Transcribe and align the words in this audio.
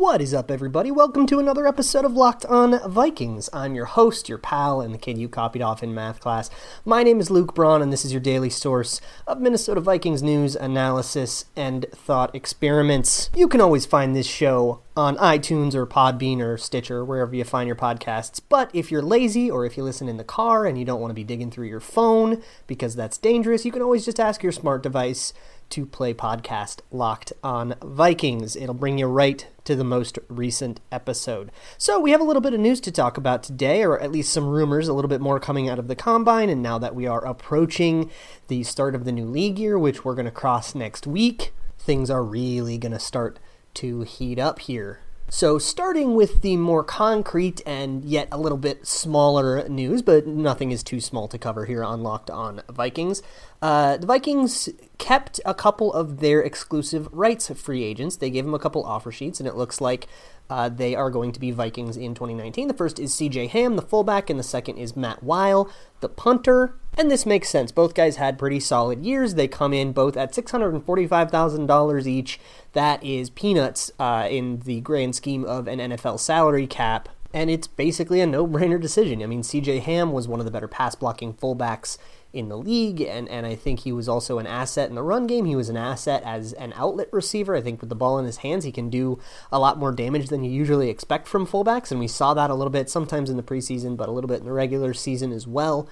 What 0.00 0.22
is 0.22 0.32
up, 0.32 0.50
everybody? 0.50 0.90
Welcome 0.90 1.26
to 1.26 1.38
another 1.38 1.66
episode 1.66 2.06
of 2.06 2.14
Locked 2.14 2.46
On 2.46 2.80
Vikings. 2.90 3.50
I'm 3.52 3.74
your 3.74 3.84
host, 3.84 4.30
your 4.30 4.38
pal, 4.38 4.80
and 4.80 4.94
the 4.94 4.98
kid 4.98 5.18
you 5.18 5.28
copied 5.28 5.60
off 5.60 5.82
in 5.82 5.92
math 5.92 6.20
class. 6.20 6.48
My 6.86 7.02
name 7.02 7.20
is 7.20 7.30
Luke 7.30 7.54
Braun, 7.54 7.82
and 7.82 7.92
this 7.92 8.06
is 8.06 8.10
your 8.10 8.22
daily 8.22 8.48
source 8.48 9.02
of 9.26 9.42
Minnesota 9.42 9.82
Vikings 9.82 10.22
news, 10.22 10.56
analysis, 10.56 11.44
and 11.54 11.84
thought 11.92 12.34
experiments. 12.34 13.28
You 13.36 13.46
can 13.46 13.60
always 13.60 13.84
find 13.84 14.16
this 14.16 14.26
show 14.26 14.80
on 14.96 15.18
iTunes 15.18 15.74
or 15.74 15.86
Podbean 15.86 16.40
or 16.40 16.56
Stitcher, 16.56 17.04
wherever 17.04 17.34
you 17.34 17.44
find 17.44 17.66
your 17.66 17.76
podcasts. 17.76 18.40
But 18.48 18.70
if 18.74 18.90
you're 18.90 19.02
lazy 19.02 19.50
or 19.50 19.66
if 19.66 19.76
you 19.76 19.82
listen 19.82 20.08
in 20.08 20.16
the 20.16 20.24
car 20.24 20.64
and 20.64 20.78
you 20.78 20.86
don't 20.86 21.00
want 21.02 21.10
to 21.10 21.14
be 21.14 21.24
digging 21.24 21.50
through 21.50 21.68
your 21.68 21.78
phone 21.78 22.42
because 22.66 22.96
that's 22.96 23.18
dangerous, 23.18 23.66
you 23.66 23.70
can 23.70 23.82
always 23.82 24.06
just 24.06 24.18
ask 24.18 24.42
your 24.42 24.50
smart 24.50 24.82
device 24.82 25.34
to 25.70 25.86
play 25.86 26.12
podcast 26.12 26.80
Locked 26.90 27.32
on 27.42 27.74
Vikings. 27.82 28.56
It'll 28.56 28.74
bring 28.74 28.98
you 28.98 29.06
right 29.06 29.46
to 29.64 29.74
the 29.74 29.84
most 29.84 30.18
recent 30.28 30.80
episode. 30.92 31.50
So, 31.78 31.98
we 31.98 32.10
have 32.10 32.20
a 32.20 32.24
little 32.24 32.42
bit 32.42 32.54
of 32.54 32.60
news 32.60 32.80
to 32.80 32.92
talk 32.92 33.16
about 33.16 33.42
today, 33.42 33.82
or 33.82 33.98
at 34.00 34.12
least 34.12 34.32
some 34.32 34.48
rumors, 34.48 34.88
a 34.88 34.92
little 34.92 35.08
bit 35.08 35.20
more 35.20 35.40
coming 35.40 35.68
out 35.68 35.78
of 35.78 35.88
the 35.88 35.96
combine. 35.96 36.48
And 36.48 36.62
now 36.62 36.78
that 36.78 36.94
we 36.94 37.06
are 37.06 37.24
approaching 37.24 38.10
the 38.48 38.62
start 38.64 38.94
of 38.94 39.04
the 39.04 39.12
new 39.12 39.26
league 39.26 39.58
year, 39.58 39.78
which 39.78 40.04
we're 40.04 40.14
going 40.14 40.24
to 40.26 40.30
cross 40.30 40.74
next 40.74 41.06
week, 41.06 41.52
things 41.78 42.10
are 42.10 42.22
really 42.22 42.78
going 42.78 42.92
to 42.92 42.98
start 42.98 43.38
to 43.74 44.02
heat 44.02 44.38
up 44.38 44.58
here. 44.58 45.00
So, 45.32 45.58
starting 45.58 46.16
with 46.16 46.42
the 46.42 46.56
more 46.56 46.82
concrete 46.82 47.62
and 47.64 48.04
yet 48.04 48.26
a 48.32 48.36
little 48.36 48.58
bit 48.58 48.84
smaller 48.84 49.66
news, 49.68 50.02
but 50.02 50.26
nothing 50.26 50.72
is 50.72 50.82
too 50.82 51.00
small 51.00 51.28
to 51.28 51.38
cover 51.38 51.66
here 51.66 51.84
on 51.84 52.02
Locked 52.02 52.30
On 52.30 52.62
Vikings. 52.68 53.22
Uh, 53.62 53.96
the 53.96 54.08
Vikings 54.08 54.68
kept 54.98 55.38
a 55.46 55.54
couple 55.54 55.92
of 55.92 56.18
their 56.18 56.42
exclusive 56.42 57.08
rights 57.12 57.48
free 57.48 57.84
agents. 57.84 58.16
They 58.16 58.28
gave 58.28 58.44
them 58.44 58.54
a 58.54 58.58
couple 58.58 58.84
offer 58.84 59.12
sheets, 59.12 59.38
and 59.38 59.48
it 59.48 59.54
looks 59.54 59.80
like 59.80 60.08
uh, 60.50 60.68
they 60.68 60.94
are 60.94 61.10
going 61.10 61.30
to 61.32 61.40
be 61.40 61.52
Vikings 61.52 61.96
in 61.96 62.14
2019. 62.14 62.68
The 62.68 62.74
first 62.74 62.98
is 62.98 63.14
CJ 63.14 63.50
Ham, 63.50 63.76
the 63.76 63.82
fullback, 63.82 64.28
and 64.28 64.38
the 64.38 64.44
second 64.44 64.78
is 64.78 64.96
Matt 64.96 65.22
Wile, 65.22 65.70
the 66.00 66.08
punter. 66.08 66.74
And 66.98 67.08
this 67.10 67.24
makes 67.24 67.48
sense. 67.48 67.70
Both 67.70 67.94
guys 67.94 68.16
had 68.16 68.38
pretty 68.38 68.58
solid 68.58 69.04
years. 69.04 69.34
They 69.34 69.46
come 69.46 69.72
in 69.72 69.92
both 69.92 70.16
at 70.16 70.32
$645,000 70.34 72.06
each. 72.06 72.40
That 72.72 73.02
is 73.04 73.30
peanuts 73.30 73.92
uh, 73.98 74.26
in 74.28 74.58
the 74.64 74.80
grand 74.80 75.14
scheme 75.14 75.44
of 75.44 75.68
an 75.68 75.78
NFL 75.78 76.18
salary 76.18 76.66
cap. 76.66 77.08
And 77.32 77.48
it's 77.48 77.68
basically 77.68 78.20
a 78.20 78.26
no 78.26 78.44
brainer 78.46 78.80
decision. 78.80 79.22
I 79.22 79.26
mean, 79.26 79.42
CJ 79.42 79.82
Ham 79.82 80.10
was 80.10 80.26
one 80.26 80.40
of 80.40 80.46
the 80.46 80.52
better 80.52 80.66
pass 80.66 80.96
blocking 80.96 81.32
fullbacks 81.32 81.96
in 82.32 82.48
the 82.48 82.56
league, 82.56 83.00
and, 83.00 83.28
and 83.28 83.44
I 83.44 83.54
think 83.54 83.80
he 83.80 83.92
was 83.92 84.08
also 84.08 84.38
an 84.38 84.46
asset 84.46 84.88
in 84.88 84.94
the 84.94 85.02
run 85.02 85.26
game. 85.26 85.46
He 85.46 85.56
was 85.56 85.68
an 85.68 85.76
asset 85.76 86.22
as 86.24 86.52
an 86.54 86.72
outlet 86.76 87.08
receiver. 87.12 87.56
I 87.56 87.60
think 87.60 87.80
with 87.80 87.88
the 87.88 87.96
ball 87.96 88.18
in 88.18 88.24
his 88.24 88.38
hands, 88.38 88.64
he 88.64 88.72
can 88.72 88.88
do 88.88 89.18
a 89.50 89.58
lot 89.58 89.78
more 89.78 89.92
damage 89.92 90.28
than 90.28 90.44
you 90.44 90.50
usually 90.50 90.90
expect 90.90 91.26
from 91.26 91.46
fullbacks, 91.46 91.90
and 91.90 91.98
we 91.98 92.08
saw 92.08 92.34
that 92.34 92.50
a 92.50 92.54
little 92.54 92.70
bit 92.70 92.88
sometimes 92.88 93.30
in 93.30 93.36
the 93.36 93.42
preseason, 93.42 93.96
but 93.96 94.08
a 94.08 94.12
little 94.12 94.28
bit 94.28 94.40
in 94.40 94.46
the 94.46 94.52
regular 94.52 94.94
season 94.94 95.32
as 95.32 95.46
well. 95.46 95.88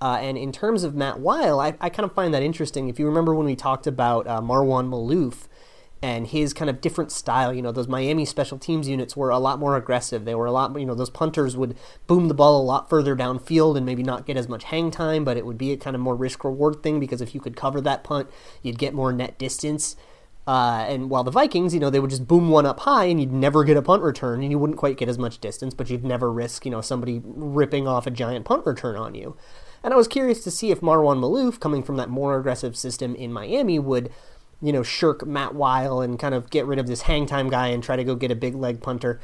Uh, 0.00 0.18
and 0.20 0.36
in 0.36 0.50
terms 0.50 0.82
of 0.82 0.96
Matt 0.96 1.20
Wile, 1.20 1.60
I, 1.60 1.74
I, 1.80 1.88
kind 1.88 2.04
of 2.04 2.12
find 2.12 2.34
that 2.34 2.42
interesting. 2.42 2.88
If 2.88 2.98
you 2.98 3.06
remember 3.06 3.36
when 3.36 3.46
we 3.46 3.54
talked 3.54 3.86
about 3.86 4.26
uh, 4.26 4.40
Marwan 4.40 4.88
Maalouf 4.88 5.46
and 6.02 6.26
his 6.26 6.52
kind 6.52 6.68
of 6.68 6.80
different 6.80 7.12
style. 7.12 7.54
You 7.54 7.62
know, 7.62 7.70
those 7.70 7.86
Miami 7.86 8.24
special 8.24 8.58
teams 8.58 8.88
units 8.88 9.16
were 9.16 9.30
a 9.30 9.38
lot 9.38 9.60
more 9.60 9.76
aggressive. 9.76 10.24
They 10.24 10.34
were 10.34 10.46
a 10.46 10.52
lot, 10.52 10.78
you 10.78 10.84
know, 10.84 10.96
those 10.96 11.10
punters 11.10 11.56
would 11.56 11.76
boom 12.08 12.26
the 12.26 12.34
ball 12.34 12.60
a 12.60 12.64
lot 12.64 12.90
further 12.90 13.14
downfield 13.14 13.76
and 13.76 13.86
maybe 13.86 14.02
not 14.02 14.26
get 14.26 14.36
as 14.36 14.48
much 14.48 14.64
hang 14.64 14.90
time, 14.90 15.24
but 15.24 15.36
it 15.36 15.46
would 15.46 15.58
be 15.58 15.70
a 15.70 15.76
kind 15.76 15.94
of 15.94 16.02
more 16.02 16.16
risk 16.16 16.42
reward 16.42 16.82
thing 16.82 16.98
because 16.98 17.20
if 17.20 17.34
you 17.34 17.40
could 17.40 17.56
cover 17.56 17.80
that 17.80 18.02
punt, 18.02 18.28
you'd 18.62 18.78
get 18.78 18.94
more 18.94 19.12
net 19.12 19.38
distance. 19.38 19.94
Uh, 20.44 20.84
and 20.88 21.08
while 21.08 21.22
the 21.22 21.30
Vikings, 21.30 21.72
you 21.72 21.78
know, 21.78 21.88
they 21.88 22.00
would 22.00 22.10
just 22.10 22.26
boom 22.26 22.50
one 22.50 22.66
up 22.66 22.80
high 22.80 23.04
and 23.04 23.20
you'd 23.20 23.32
never 23.32 23.62
get 23.62 23.76
a 23.76 23.82
punt 23.82 24.02
return 24.02 24.42
and 24.42 24.50
you 24.50 24.58
wouldn't 24.58 24.78
quite 24.78 24.96
get 24.96 25.08
as 25.08 25.18
much 25.18 25.38
distance, 25.38 25.72
but 25.72 25.88
you'd 25.88 26.04
never 26.04 26.32
risk, 26.32 26.64
you 26.64 26.70
know, 26.72 26.80
somebody 26.80 27.22
ripping 27.24 27.86
off 27.86 28.08
a 28.08 28.10
giant 28.10 28.44
punt 28.44 28.66
return 28.66 28.96
on 28.96 29.14
you. 29.14 29.36
And 29.84 29.92
I 29.92 29.96
was 29.96 30.08
curious 30.08 30.42
to 30.44 30.50
see 30.50 30.70
if 30.70 30.80
Marwan 30.80 31.18
Maalouf, 31.18 31.58
coming 31.58 31.82
from 31.82 31.96
that 31.96 32.08
more 32.08 32.38
aggressive 32.38 32.76
system 32.76 33.14
in 33.14 33.32
Miami, 33.32 33.78
would 33.78 34.12
you 34.62 34.72
know, 34.72 34.82
shirk 34.82 35.26
Matt 35.26 35.54
Wile 35.54 36.00
and 36.00 36.18
kind 36.18 36.34
of 36.34 36.48
get 36.50 36.64
rid 36.66 36.78
of 36.78 36.86
this 36.86 37.02
hang 37.02 37.26
time 37.26 37.50
guy 37.50 37.68
and 37.68 37.82
try 37.82 37.96
to 37.96 38.04
go 38.04 38.14
get 38.14 38.30
a 38.30 38.36
big 38.36 38.54
leg 38.54 38.80
punter. 38.80 39.20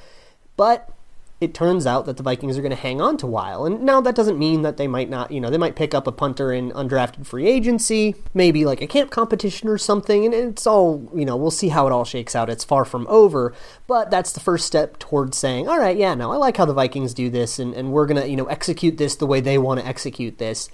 But 0.56 0.92
it 1.40 1.54
turns 1.54 1.86
out 1.86 2.04
that 2.06 2.16
the 2.16 2.22
Vikings 2.24 2.58
are 2.58 2.62
going 2.62 2.70
to 2.70 2.76
hang 2.76 3.00
on 3.00 3.16
to 3.18 3.26
Wile. 3.26 3.64
And 3.64 3.82
now 3.82 4.00
that 4.00 4.16
doesn't 4.16 4.38
mean 4.38 4.62
that 4.62 4.76
they 4.76 4.88
might 4.88 5.08
not, 5.08 5.30
you 5.30 5.40
know, 5.40 5.50
they 5.50 5.58
might 5.58 5.76
pick 5.76 5.94
up 5.94 6.08
a 6.08 6.12
punter 6.12 6.52
in 6.52 6.72
undrafted 6.72 7.26
free 7.26 7.46
agency, 7.46 8.16
maybe 8.34 8.64
like 8.64 8.82
a 8.82 8.88
camp 8.88 9.12
competition 9.12 9.68
or 9.68 9.78
something. 9.78 10.24
And 10.24 10.34
it's 10.34 10.66
all, 10.66 11.08
you 11.14 11.24
know, 11.24 11.36
we'll 11.36 11.52
see 11.52 11.68
how 11.68 11.86
it 11.86 11.92
all 11.92 12.04
shakes 12.04 12.34
out. 12.34 12.50
It's 12.50 12.64
far 12.64 12.84
from 12.84 13.06
over. 13.08 13.54
But 13.86 14.10
that's 14.10 14.32
the 14.32 14.40
first 14.40 14.66
step 14.66 14.98
towards 14.98 15.38
saying, 15.38 15.68
all 15.68 15.78
right, 15.78 15.96
yeah, 15.96 16.14
no, 16.14 16.32
I 16.32 16.36
like 16.36 16.56
how 16.56 16.64
the 16.64 16.74
Vikings 16.74 17.14
do 17.14 17.30
this. 17.30 17.60
And, 17.60 17.72
and 17.72 17.92
we're 17.92 18.06
going 18.06 18.20
to, 18.20 18.28
you 18.28 18.36
know, 18.36 18.46
execute 18.46 18.98
this 18.98 19.14
the 19.14 19.26
way 19.26 19.40
they 19.40 19.58
want 19.58 19.78
to 19.78 19.86
execute 19.86 20.38
this. 20.38 20.68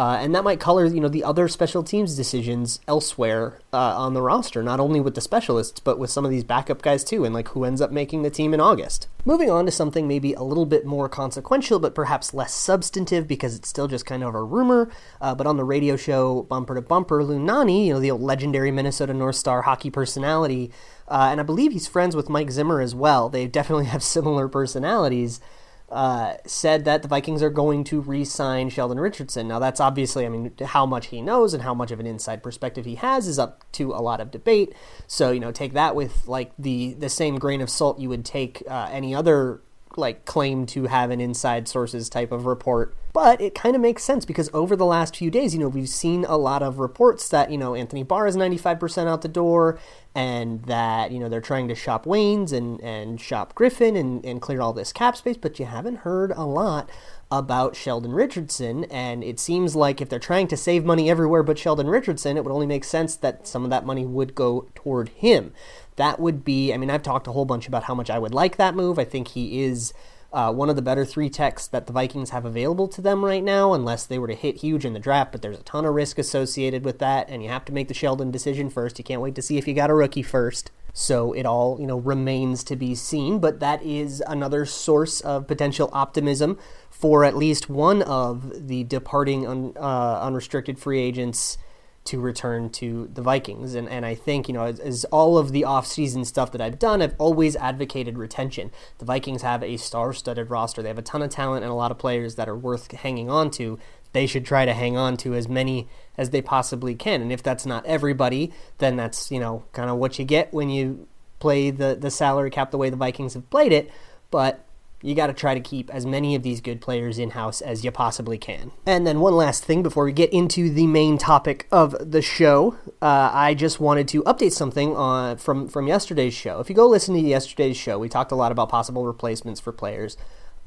Uh, 0.00 0.14
and 0.14 0.34
that 0.34 0.42
might 0.42 0.58
color, 0.58 0.86
you 0.86 0.98
know, 0.98 1.10
the 1.10 1.22
other 1.22 1.46
special 1.46 1.82
teams 1.82 2.16
decisions 2.16 2.80
elsewhere 2.88 3.58
uh, 3.70 3.76
on 3.98 4.14
the 4.14 4.22
roster, 4.22 4.62
not 4.62 4.80
only 4.80 4.98
with 4.98 5.14
the 5.14 5.20
specialists, 5.20 5.78
but 5.78 5.98
with 5.98 6.08
some 6.08 6.24
of 6.24 6.30
these 6.30 6.42
backup 6.42 6.80
guys 6.80 7.04
too, 7.04 7.22
and 7.22 7.34
like 7.34 7.48
who 7.48 7.64
ends 7.64 7.82
up 7.82 7.92
making 7.92 8.22
the 8.22 8.30
team 8.30 8.54
in 8.54 8.62
August. 8.62 9.08
Moving 9.26 9.50
on 9.50 9.66
to 9.66 9.70
something 9.70 10.08
maybe 10.08 10.32
a 10.32 10.42
little 10.42 10.64
bit 10.64 10.86
more 10.86 11.06
consequential, 11.10 11.78
but 11.78 11.94
perhaps 11.94 12.32
less 12.32 12.54
substantive 12.54 13.28
because 13.28 13.54
it's 13.54 13.68
still 13.68 13.88
just 13.88 14.06
kind 14.06 14.24
of 14.24 14.34
a 14.34 14.42
rumor. 14.42 14.90
Uh, 15.20 15.34
but 15.34 15.46
on 15.46 15.58
the 15.58 15.64
radio 15.64 15.96
show 15.96 16.44
Bumper 16.44 16.76
to 16.76 16.80
Bumper, 16.80 17.22
Lou 17.22 17.38
Nanne, 17.38 17.84
you 17.84 17.92
know, 17.92 18.00
the 18.00 18.12
old 18.12 18.22
legendary 18.22 18.70
Minnesota 18.70 19.12
North 19.12 19.36
Star 19.36 19.60
hockey 19.60 19.90
personality, 19.90 20.70
uh, 21.08 21.28
and 21.30 21.40
I 21.40 21.42
believe 21.42 21.72
he's 21.72 21.86
friends 21.86 22.16
with 22.16 22.30
Mike 22.30 22.52
Zimmer 22.52 22.80
as 22.80 22.94
well. 22.94 23.28
They 23.28 23.46
definitely 23.46 23.84
have 23.92 24.02
similar 24.02 24.48
personalities 24.48 25.42
uh, 25.90 26.36
said 26.46 26.84
that 26.84 27.02
the 27.02 27.08
Vikings 27.08 27.42
are 27.42 27.50
going 27.50 27.84
to 27.84 28.00
re-sign 28.00 28.68
Sheldon 28.70 29.00
Richardson. 29.00 29.48
Now, 29.48 29.58
that's 29.58 29.80
obviously, 29.80 30.24
I 30.24 30.28
mean, 30.28 30.52
how 30.64 30.86
much 30.86 31.08
he 31.08 31.20
knows 31.20 31.52
and 31.52 31.62
how 31.62 31.74
much 31.74 31.90
of 31.90 32.00
an 32.00 32.06
inside 32.06 32.42
perspective 32.42 32.84
he 32.84 32.94
has 32.96 33.26
is 33.26 33.38
up 33.38 33.64
to 33.72 33.92
a 33.92 34.00
lot 34.00 34.20
of 34.20 34.30
debate. 34.30 34.72
So, 35.06 35.30
you 35.30 35.40
know, 35.40 35.52
take 35.52 35.72
that 35.72 35.94
with 35.96 36.26
like 36.28 36.52
the 36.58 36.94
the 36.94 37.08
same 37.08 37.38
grain 37.38 37.60
of 37.60 37.70
salt 37.70 37.98
you 37.98 38.08
would 38.08 38.24
take 38.24 38.62
uh, 38.68 38.88
any 38.90 39.14
other 39.14 39.60
like 39.96 40.24
claim 40.24 40.66
to 40.66 40.84
have 40.84 41.10
an 41.10 41.20
inside 41.20 41.68
sources 41.68 42.08
type 42.08 42.32
of 42.32 42.46
report. 42.46 42.94
But 43.12 43.40
it 43.40 43.54
kind 43.54 43.74
of 43.74 43.82
makes 43.82 44.04
sense 44.04 44.24
because 44.24 44.48
over 44.54 44.76
the 44.76 44.86
last 44.86 45.16
few 45.16 45.30
days, 45.30 45.52
you 45.52 45.60
know, 45.60 45.68
we've 45.68 45.88
seen 45.88 46.24
a 46.24 46.36
lot 46.36 46.62
of 46.62 46.78
reports 46.78 47.28
that, 47.30 47.50
you 47.50 47.58
know, 47.58 47.74
Anthony 47.74 48.04
Barr 48.04 48.28
is 48.28 48.36
95% 48.36 49.08
out 49.08 49.22
the 49.22 49.28
door 49.28 49.80
and 50.14 50.64
that, 50.64 51.12
you 51.12 51.18
know, 51.18 51.28
they're 51.28 51.40
trying 51.40 51.68
to 51.68 51.74
shop 51.74 52.04
Waynes 52.04 52.52
and, 52.52 52.80
and 52.80 53.20
shop 53.20 53.54
Griffin 53.54 53.96
and, 53.96 54.24
and 54.24 54.42
clear 54.42 54.60
all 54.60 54.72
this 54.72 54.92
cap 54.92 55.16
space, 55.16 55.36
but 55.36 55.58
you 55.58 55.66
haven't 55.66 55.98
heard 55.98 56.32
a 56.32 56.44
lot 56.44 56.90
about 57.30 57.76
Sheldon 57.76 58.12
Richardson. 58.12 58.84
And 58.84 59.22
it 59.22 59.38
seems 59.38 59.76
like 59.76 60.00
if 60.00 60.08
they're 60.08 60.18
trying 60.18 60.48
to 60.48 60.56
save 60.56 60.84
money 60.84 61.08
everywhere 61.08 61.44
but 61.44 61.58
Sheldon 61.58 61.86
Richardson, 61.86 62.36
it 62.36 62.44
would 62.44 62.52
only 62.52 62.66
make 62.66 62.82
sense 62.82 63.14
that 63.16 63.46
some 63.46 63.62
of 63.62 63.70
that 63.70 63.86
money 63.86 64.04
would 64.04 64.34
go 64.34 64.68
toward 64.74 65.10
him 65.10 65.52
that 66.00 66.18
would 66.18 66.44
be, 66.46 66.72
I 66.72 66.78
mean, 66.78 66.88
I've 66.88 67.02
talked 67.02 67.26
a 67.26 67.32
whole 67.32 67.44
bunch 67.44 67.68
about 67.68 67.84
how 67.84 67.94
much 67.94 68.08
I 68.08 68.18
would 68.18 68.32
like 68.32 68.56
that 68.56 68.74
move. 68.74 68.98
I 68.98 69.04
think 69.04 69.28
he 69.28 69.62
is 69.62 69.92
uh, 70.32 70.52
one 70.52 70.70
of 70.70 70.76
the 70.76 70.82
better 70.82 71.04
three 71.04 71.28
techs 71.28 71.66
that 71.66 71.86
the 71.86 71.92
Vikings 71.92 72.30
have 72.30 72.44
available 72.44 72.88
to 72.88 73.00
them 73.00 73.24
right 73.24 73.42
now, 73.42 73.72
unless 73.72 74.06
they 74.06 74.18
were 74.18 74.28
to 74.28 74.34
hit 74.34 74.58
huge 74.58 74.84
in 74.84 74.92
the 74.92 75.00
draft. 75.00 75.32
But 75.32 75.42
there's 75.42 75.58
a 75.58 75.64
ton 75.64 75.84
of 75.84 75.94
risk 75.94 76.18
associated 76.18 76.84
with 76.84 76.98
that, 77.00 77.28
and 77.28 77.42
you 77.42 77.48
have 77.48 77.64
to 77.66 77.72
make 77.72 77.88
the 77.88 77.94
Sheldon 77.94 78.30
decision 78.30 78.70
first. 78.70 78.98
You 78.98 79.04
can't 79.04 79.20
wait 79.20 79.34
to 79.34 79.42
see 79.42 79.58
if 79.58 79.66
you 79.66 79.74
got 79.74 79.90
a 79.90 79.94
rookie 79.94 80.22
first. 80.22 80.70
So 80.92 81.32
it 81.32 81.46
all, 81.46 81.78
you 81.80 81.86
know, 81.86 81.98
remains 81.98 82.64
to 82.64 82.76
be 82.76 82.94
seen. 82.94 83.38
But 83.38 83.60
that 83.60 83.82
is 83.82 84.22
another 84.26 84.66
source 84.66 85.20
of 85.20 85.46
potential 85.46 85.88
optimism 85.92 86.58
for 86.90 87.24
at 87.24 87.36
least 87.36 87.70
one 87.70 88.02
of 88.02 88.68
the 88.68 88.84
departing 88.84 89.46
un, 89.46 89.72
uh, 89.76 90.20
unrestricted 90.20 90.78
free 90.78 91.00
agents 91.00 91.58
to 92.04 92.18
return 92.18 92.70
to 92.70 93.08
the 93.12 93.22
Vikings. 93.22 93.74
And, 93.74 93.88
and 93.88 94.06
I 94.06 94.14
think, 94.14 94.48
you 94.48 94.54
know, 94.54 94.64
as, 94.64 94.80
as, 94.80 95.04
all 95.06 95.36
of 95.36 95.52
the 95.52 95.62
offseason 95.62 96.24
stuff 96.24 96.50
that 96.52 96.60
I've 96.60 96.78
done, 96.78 97.02
I've 97.02 97.14
always 97.18 97.56
advocated 97.56 98.16
retention. 98.16 98.70
The 98.98 99.04
Vikings 99.04 99.42
have 99.42 99.62
a 99.62 99.76
star 99.76 100.12
studded 100.12 100.50
roster. 100.50 100.82
They 100.82 100.88
have 100.88 100.98
a 100.98 101.02
ton 101.02 101.22
of 101.22 101.30
talent 101.30 101.62
and 101.62 101.70
a 101.70 101.74
lot 101.74 101.90
of 101.90 101.98
players 101.98 102.36
that 102.36 102.48
are 102.48 102.56
worth 102.56 102.90
hanging 102.92 103.28
on 103.28 103.50
to. 103.52 103.78
They 104.12 104.26
should 104.26 104.46
try 104.46 104.64
to 104.64 104.72
hang 104.72 104.96
on 104.96 105.18
to 105.18 105.34
as 105.34 105.48
many 105.48 105.88
as 106.16 106.30
they 106.30 106.42
possibly 106.42 106.94
can. 106.94 107.22
And 107.22 107.30
if 107.30 107.42
that's 107.42 107.66
not 107.66 107.84
everybody, 107.86 108.52
then 108.78 108.96
that's, 108.96 109.30
you 109.30 109.38
know, 109.38 109.64
kind 109.72 109.90
of 109.90 109.98
what 109.98 110.18
you 110.18 110.24
get 110.24 110.52
when 110.52 110.70
you 110.70 111.06
play 111.38 111.70
the, 111.70 111.96
the 112.00 112.10
salary 112.10 112.50
cap 112.50 112.70
the 112.70 112.78
way 112.78 112.90
the 112.90 112.96
Vikings 112.96 113.34
have 113.34 113.48
played 113.50 113.72
it. 113.72 113.90
But 114.30 114.64
you 115.02 115.14
got 115.14 115.28
to 115.28 115.32
try 115.32 115.54
to 115.54 115.60
keep 115.60 115.88
as 115.90 116.04
many 116.04 116.34
of 116.34 116.42
these 116.42 116.60
good 116.60 116.80
players 116.80 117.18
in 117.18 117.30
house 117.30 117.60
as 117.60 117.84
you 117.84 117.90
possibly 117.90 118.36
can. 118.36 118.70
And 118.84 119.06
then, 119.06 119.20
one 119.20 119.34
last 119.34 119.64
thing 119.64 119.82
before 119.82 120.04
we 120.04 120.12
get 120.12 120.32
into 120.32 120.70
the 120.70 120.86
main 120.86 121.16
topic 121.16 121.66
of 121.72 121.96
the 121.98 122.22
show, 122.22 122.76
uh, 123.00 123.30
I 123.32 123.54
just 123.54 123.80
wanted 123.80 124.08
to 124.08 124.22
update 124.24 124.52
something 124.52 124.94
on, 124.96 125.38
from, 125.38 125.68
from 125.68 125.86
yesterday's 125.86 126.34
show. 126.34 126.60
If 126.60 126.68
you 126.68 126.74
go 126.74 126.86
listen 126.86 127.14
to 127.14 127.20
yesterday's 127.20 127.76
show, 127.76 127.98
we 127.98 128.08
talked 128.08 128.32
a 128.32 128.36
lot 128.36 128.52
about 128.52 128.68
possible 128.68 129.04
replacements 129.04 129.60
for 129.60 129.72
players. 129.72 130.16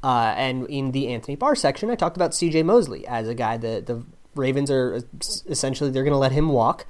Uh, 0.02 0.34
and 0.36 0.66
in 0.66 0.90
the 0.90 1.08
Anthony 1.08 1.36
Barr 1.36 1.54
section, 1.54 1.88
I 1.90 1.94
talked 1.94 2.16
about 2.16 2.34
C.J. 2.34 2.64
Mosley 2.64 3.06
as 3.06 3.26
a 3.28 3.34
guy 3.34 3.56
that 3.56 3.86
the 3.86 4.04
Ravens 4.34 4.70
are 4.70 5.00
essentially 5.46 5.90
they're 5.90 6.02
going 6.02 6.12
to 6.12 6.18
let 6.18 6.32
him 6.32 6.48
walk 6.48 6.86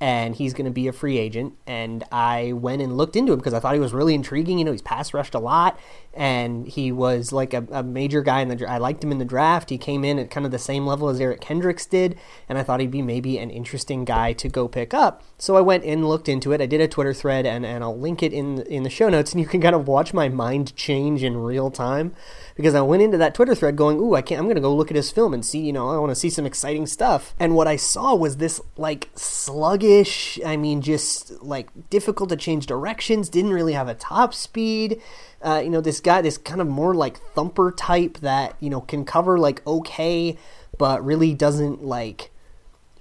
and 0.00 0.34
he's 0.34 0.52
going 0.52 0.64
to 0.64 0.70
be 0.70 0.88
a 0.88 0.92
free 0.92 1.18
agent. 1.18 1.54
And 1.66 2.04
I 2.10 2.52
went 2.52 2.82
and 2.82 2.96
looked 2.96 3.16
into 3.16 3.32
him 3.32 3.38
because 3.38 3.54
I 3.54 3.60
thought 3.60 3.74
he 3.74 3.80
was 3.80 3.92
really 3.92 4.14
intriguing. 4.14 4.58
You 4.58 4.64
know, 4.64 4.72
he's 4.72 4.82
pass 4.82 5.14
rushed 5.14 5.34
a 5.34 5.38
lot, 5.38 5.78
and 6.12 6.66
he 6.66 6.92
was 6.92 7.32
like 7.32 7.54
a, 7.54 7.66
a 7.70 7.82
major 7.82 8.22
guy 8.22 8.40
in 8.40 8.48
the. 8.48 8.66
I 8.68 8.78
liked 8.78 9.04
him 9.04 9.12
in 9.12 9.18
the 9.18 9.24
draft. 9.24 9.70
He 9.70 9.78
came 9.78 10.04
in 10.04 10.18
at 10.18 10.30
kind 10.30 10.44
of 10.44 10.52
the 10.52 10.58
same 10.58 10.86
level 10.86 11.08
as 11.08 11.20
Eric 11.20 11.40
Kendricks 11.40 11.86
did, 11.86 12.18
and 12.48 12.58
I 12.58 12.62
thought 12.62 12.80
he'd 12.80 12.90
be 12.90 13.02
maybe 13.02 13.38
an 13.38 13.50
interesting 13.50 14.04
guy 14.04 14.32
to 14.34 14.48
go 14.48 14.68
pick 14.68 14.92
up. 14.92 15.22
So 15.38 15.56
I 15.56 15.60
went 15.60 15.84
and 15.84 16.08
looked 16.08 16.28
into 16.28 16.52
it. 16.52 16.60
I 16.60 16.66
did 16.66 16.80
a 16.80 16.88
Twitter 16.88 17.14
thread, 17.14 17.46
and, 17.46 17.64
and 17.64 17.84
I'll 17.84 17.98
link 17.98 18.22
it 18.22 18.32
in 18.32 18.62
in 18.62 18.82
the 18.82 18.90
show 18.90 19.08
notes, 19.08 19.32
and 19.32 19.40
you 19.40 19.46
can 19.46 19.60
kind 19.60 19.74
of 19.74 19.86
watch 19.86 20.12
my 20.12 20.28
mind 20.28 20.74
change 20.76 21.22
in 21.22 21.36
real 21.36 21.70
time 21.70 22.14
because 22.54 22.74
I 22.74 22.80
went 22.80 23.02
into 23.02 23.18
that 23.18 23.34
Twitter 23.34 23.54
thread 23.54 23.76
going, 23.76 23.98
"Ooh, 23.98 24.14
I 24.14 24.22
can't. 24.22 24.40
I'm 24.40 24.52
to 24.54 24.60
go 24.60 24.74
look 24.74 24.90
at 24.90 24.96
his 24.96 25.10
film 25.10 25.34
and 25.34 25.44
see. 25.44 25.60
You 25.60 25.72
know, 25.72 25.90
I 25.90 25.98
want 25.98 26.10
to 26.10 26.16
see 26.16 26.30
some 26.30 26.46
exciting 26.46 26.86
stuff." 26.86 27.34
And 27.38 27.54
what 27.54 27.66
I 27.66 27.76
saw 27.76 28.14
was 28.14 28.36
this 28.36 28.60
like 28.76 29.10
sluggish. 29.14 30.38
I 30.44 30.56
mean, 30.56 30.80
just 30.80 31.42
like 31.42 31.68
difficult 31.90 32.30
to 32.30 32.36
change 32.36 32.66
directions. 32.66 33.28
Didn't 33.28 33.52
really 33.52 33.72
have 33.72 33.88
a 33.88 33.94
top 33.94 34.34
speed. 34.34 35.00
Uh, 35.42 35.60
you 35.62 35.70
know, 35.70 35.80
this 35.80 36.00
guy, 36.00 36.22
this 36.22 36.38
kind 36.38 36.60
of 36.60 36.66
more 36.66 36.94
like 36.94 37.18
thumper 37.34 37.70
type 37.70 38.18
that 38.18 38.56
you 38.60 38.70
know 38.70 38.80
can 38.80 39.04
cover 39.04 39.38
like 39.38 39.66
okay, 39.66 40.36
but 40.78 41.04
really 41.04 41.34
doesn't 41.34 41.84
like 41.84 42.30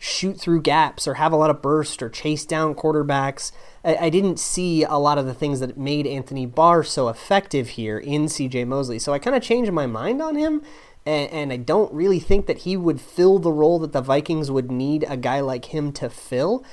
shoot 0.04 0.38
through 0.38 0.62
gaps 0.62 1.08
or 1.08 1.14
have 1.14 1.32
a 1.32 1.38
lot 1.38 1.50
of 1.50 1.62
burst 1.62 2.04
or 2.04 2.10
chase 2.10 2.44
down 2.44 2.76
quarterbacks. 2.76 3.54
I, 3.86 3.96
I, 3.96 4.10
didn't 4.10 4.38
see 4.38 4.84
a 4.84 4.96
lot 4.96 5.18
of 5.18 5.26
the 5.26 5.34
things 5.34 5.62
that 5.62 5.78
made 5.78 6.06
Anthony 6.06 6.46
Barr 6.46 6.84
so 6.84 7.08
effective 7.08 7.70
here 7.70 7.98
in 7.98 8.26
CJ 8.26 8.68
Mosley. 8.68 9.00
So 9.00 9.14
I 9.14 9.20
kind 9.20 9.34
of 9.34 9.42
changed 9.42 9.72
my 9.72 9.88
mind 9.88 10.22
on 10.22 10.36
him. 10.36 10.62
And, 11.06 11.32
and 11.32 11.54
I 11.54 11.56
don't 11.56 11.94
really 11.94 12.20
think 12.20 12.48
that 12.48 12.60
he 12.60 12.76
would 12.76 13.00
fill 13.00 13.40
the 13.40 13.54
role 13.54 13.80
that 13.80 13.94
the 13.94 14.02
Vikings 14.02 14.52
would 14.52 14.70
need 14.70 15.06
a 15.08 15.16
guy 15.16 15.40
like 15.40 15.74
him 15.74 15.94
to 15.94 16.10
fill 16.10 16.66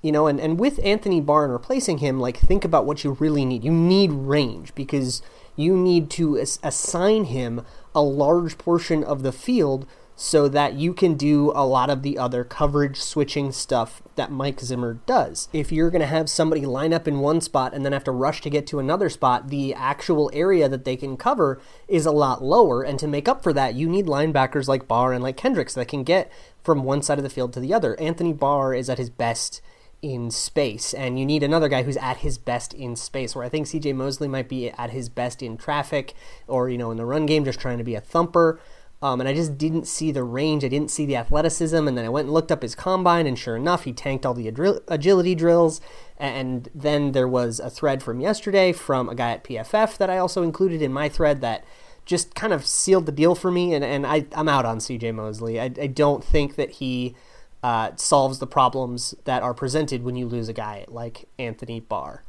you 0.00 0.12
know, 0.12 0.28
and, 0.28 0.38
and 0.38 0.60
with 0.60 0.78
Anthony 0.84 1.20
Barr 1.20 1.42
and 1.42 1.52
replacing 1.52 1.98
him, 1.98 2.20
like 2.20 2.36
think 2.36 2.64
about 2.64 2.86
what 2.86 3.02
you 3.02 3.16
really 3.18 3.44
need. 3.44 3.64
You 3.64 3.72
need 3.72 4.12
range 4.12 4.72
because 4.76 5.22
you 5.56 5.76
need 5.76 6.08
to 6.10 6.38
as- 6.38 6.60
assign 6.62 7.24
him 7.24 7.62
a 7.96 8.00
large 8.00 8.58
portion 8.58 9.02
of 9.02 9.24
the 9.24 9.32
field 9.32 9.86
so 10.20 10.48
that 10.48 10.74
you 10.74 10.92
can 10.92 11.14
do 11.14 11.52
a 11.54 11.64
lot 11.64 11.88
of 11.88 12.02
the 12.02 12.18
other 12.18 12.42
coverage 12.42 13.00
switching 13.00 13.52
stuff 13.52 14.02
that 14.16 14.32
Mike 14.32 14.58
Zimmer 14.58 14.94
does. 15.06 15.48
If 15.52 15.70
you're 15.70 15.90
going 15.90 16.00
to 16.00 16.08
have 16.08 16.28
somebody 16.28 16.66
line 16.66 16.92
up 16.92 17.06
in 17.06 17.20
one 17.20 17.40
spot 17.40 17.72
and 17.72 17.84
then 17.84 17.92
have 17.92 18.02
to 18.02 18.10
rush 18.10 18.40
to 18.40 18.50
get 18.50 18.66
to 18.66 18.80
another 18.80 19.08
spot, 19.10 19.48
the 19.48 19.72
actual 19.74 20.28
area 20.34 20.68
that 20.68 20.84
they 20.84 20.96
can 20.96 21.16
cover 21.16 21.60
is 21.86 22.04
a 22.04 22.10
lot 22.10 22.42
lower. 22.42 22.82
And 22.82 22.98
to 22.98 23.06
make 23.06 23.28
up 23.28 23.44
for 23.44 23.52
that, 23.52 23.76
you 23.76 23.88
need 23.88 24.06
linebackers 24.06 24.66
like 24.66 24.88
Barr 24.88 25.12
and 25.12 25.22
like 25.22 25.36
Kendricks 25.36 25.74
that 25.74 25.86
can 25.86 26.02
get 26.02 26.32
from 26.64 26.82
one 26.82 27.00
side 27.00 27.18
of 27.18 27.24
the 27.24 27.30
field 27.30 27.52
to 27.52 27.60
the 27.60 27.72
other. 27.72 27.98
Anthony 28.00 28.32
Barr 28.32 28.74
is 28.74 28.90
at 28.90 28.98
his 28.98 29.10
best 29.10 29.60
in 30.02 30.32
space, 30.32 30.94
and 30.94 31.18
you 31.18 31.26
need 31.26 31.44
another 31.44 31.68
guy 31.68 31.82
who's 31.84 31.96
at 31.96 32.18
his 32.18 32.38
best 32.38 32.74
in 32.74 32.96
space. 32.96 33.36
Where 33.36 33.44
I 33.44 33.48
think 33.48 33.68
CJ 33.68 33.94
Mosley 33.94 34.26
might 34.26 34.48
be 34.48 34.70
at 34.70 34.90
his 34.90 35.08
best 35.08 35.44
in 35.44 35.56
traffic 35.56 36.14
or, 36.48 36.68
you 36.68 36.78
know, 36.78 36.90
in 36.90 36.96
the 36.96 37.04
run 37.04 37.24
game, 37.24 37.44
just 37.44 37.60
trying 37.60 37.78
to 37.78 37.84
be 37.84 37.94
a 37.94 38.00
thumper. 38.00 38.60
Um, 39.00 39.20
and 39.20 39.28
I 39.28 39.34
just 39.34 39.56
didn't 39.56 39.86
see 39.86 40.10
the 40.10 40.24
range. 40.24 40.64
I 40.64 40.68
didn't 40.68 40.90
see 40.90 41.06
the 41.06 41.16
athleticism. 41.16 41.86
And 41.86 41.96
then 41.96 42.04
I 42.04 42.08
went 42.08 42.26
and 42.26 42.34
looked 42.34 42.50
up 42.50 42.62
his 42.62 42.74
combine, 42.74 43.26
and 43.26 43.38
sure 43.38 43.56
enough, 43.56 43.84
he 43.84 43.92
tanked 43.92 44.26
all 44.26 44.34
the 44.34 44.48
agility 44.48 45.34
drills. 45.34 45.80
And 46.16 46.68
then 46.74 47.12
there 47.12 47.28
was 47.28 47.60
a 47.60 47.70
thread 47.70 48.02
from 48.02 48.20
yesterday 48.20 48.72
from 48.72 49.08
a 49.08 49.14
guy 49.14 49.30
at 49.30 49.44
PFF 49.44 49.96
that 49.98 50.10
I 50.10 50.18
also 50.18 50.42
included 50.42 50.82
in 50.82 50.92
my 50.92 51.08
thread 51.08 51.40
that 51.42 51.64
just 52.04 52.34
kind 52.34 52.52
of 52.52 52.66
sealed 52.66 53.06
the 53.06 53.12
deal 53.12 53.34
for 53.34 53.52
me. 53.52 53.72
And, 53.72 53.84
and 53.84 54.04
I, 54.04 54.26
am 54.32 54.48
out 54.48 54.64
on 54.64 54.78
CJ 54.78 55.14
Mosley. 55.14 55.60
I, 55.60 55.64
I 55.64 55.86
don't 55.86 56.24
think 56.24 56.56
that 56.56 56.72
he 56.72 57.14
uh, 57.62 57.92
solves 57.96 58.40
the 58.40 58.46
problems 58.46 59.14
that 59.24 59.42
are 59.42 59.54
presented 59.54 60.02
when 60.02 60.16
you 60.16 60.26
lose 60.26 60.48
a 60.48 60.52
guy 60.52 60.84
like 60.88 61.28
Anthony 61.38 61.78
Barr. 61.78 62.24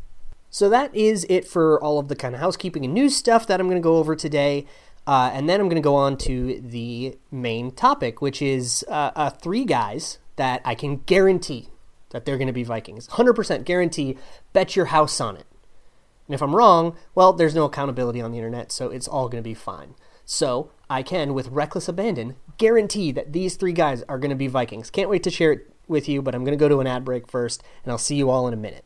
So 0.51 0.69
that 0.69 0.93
is 0.95 1.25
it 1.29 1.47
for 1.47 1.81
all 1.81 1.99
of 1.99 2.07
the 2.07 2.15
kind 2.15 2.33
of 2.33 2.41
housekeeping 2.41 2.83
and 2.83 2.93
news 2.93 3.15
stuff 3.15 3.45
that 3.47 3.59
I'm 3.59 3.67
going 3.67 3.81
to 3.81 3.83
go 3.83 3.97
over 3.97 4.15
today. 4.15 4.65
Uh, 5.09 5.31
and 5.33 5.49
then 5.49 5.59
I'm 5.59 5.67
going 5.67 5.81
to 5.81 5.83
go 5.83 5.95
on 5.95 6.17
to 6.17 6.61
the 6.61 7.17
main 7.31 7.71
topic, 7.71 8.21
which 8.21 8.43
is 8.43 8.85
uh, 8.87 9.09
uh, 9.15 9.31
three 9.31 9.65
guys 9.65 10.19
that 10.35 10.61
I 10.63 10.75
can 10.75 10.97
guarantee 10.97 11.69
that 12.11 12.25
they're 12.25 12.37
going 12.37 12.45
to 12.45 12.53
be 12.53 12.63
Vikings. 12.63 13.07
100% 13.07 13.65
guarantee, 13.65 14.19
bet 14.53 14.75
your 14.75 14.85
house 14.85 15.19
on 15.19 15.35
it. 15.35 15.47
And 16.27 16.35
if 16.35 16.43
I'm 16.43 16.55
wrong, 16.55 16.95
well, 17.15 17.33
there's 17.33 17.55
no 17.55 17.65
accountability 17.65 18.21
on 18.21 18.31
the 18.31 18.37
internet, 18.37 18.71
so 18.71 18.91
it's 18.91 19.07
all 19.07 19.29
going 19.29 19.43
to 19.43 19.49
be 19.49 19.55
fine. 19.55 19.95
So 20.25 20.69
I 20.91 21.01
can, 21.01 21.33
with 21.33 21.47
reckless 21.47 21.87
abandon, 21.87 22.35
guarantee 22.59 23.11
that 23.13 23.33
these 23.33 23.55
three 23.55 23.73
guys 23.73 24.03
are 24.07 24.19
going 24.19 24.29
to 24.29 24.35
be 24.35 24.45
Vikings. 24.45 24.91
Can't 24.91 25.09
wait 25.09 25.23
to 25.23 25.31
share 25.31 25.53
it 25.53 25.73
with 25.87 26.07
you, 26.07 26.21
but 26.21 26.35
I'm 26.35 26.43
going 26.43 26.55
to 26.55 26.61
go 26.63 26.69
to 26.69 26.81
an 26.81 26.87
ad 26.87 27.03
break 27.03 27.27
first, 27.27 27.63
and 27.83 27.91
I'll 27.91 27.97
see 27.97 28.15
you 28.15 28.29
all 28.29 28.47
in 28.47 28.53
a 28.53 28.57
minute. 28.57 28.85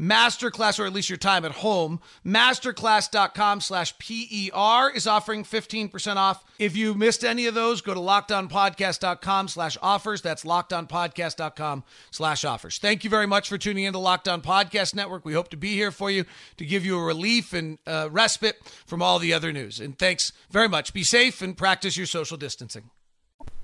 Masterclass, 0.00 0.78
or 0.78 0.86
at 0.86 0.92
least 0.92 1.08
your 1.08 1.16
time 1.16 1.44
at 1.44 1.52
home, 1.52 2.00
masterclass.com 2.24 3.60
slash 3.60 3.98
PER 3.98 4.90
is 4.94 5.06
offering 5.06 5.44
15% 5.44 6.16
off. 6.16 6.44
If 6.58 6.76
you 6.76 6.94
missed 6.94 7.24
any 7.24 7.46
of 7.46 7.54
those, 7.54 7.80
go 7.80 7.94
to 7.94 8.00
lockedonpodcast.com 8.00 9.48
slash 9.48 9.78
offers. 9.82 10.22
That's 10.22 10.44
lockedonpodcast.com 10.44 11.84
slash 12.10 12.44
offers. 12.44 12.78
Thank 12.78 13.04
you 13.04 13.10
very 13.10 13.26
much 13.26 13.48
for 13.48 13.58
tuning 13.58 13.84
in 13.84 13.92
to 13.92 13.98
Locked 13.98 14.28
On 14.28 14.42
Podcast 14.42 14.94
Network. 14.94 15.24
We 15.24 15.32
hope 15.32 15.48
to 15.50 15.56
be 15.56 15.74
here 15.74 15.90
for 15.90 16.10
you 16.10 16.24
to 16.56 16.64
give 16.64 16.84
you 16.84 16.98
a 16.98 17.04
relief 17.04 17.52
and 17.52 17.78
uh, 17.86 18.08
respite 18.10 18.56
from 18.86 19.02
all 19.02 19.18
the 19.18 19.32
other 19.32 19.52
news. 19.52 19.80
And 19.80 19.98
thanks 19.98 20.32
very 20.50 20.68
much. 20.68 20.92
Be 20.92 21.04
safe 21.04 21.42
and 21.42 21.56
practice 21.56 21.96
your 21.96 22.06
social 22.06 22.36
distancing. 22.36 22.90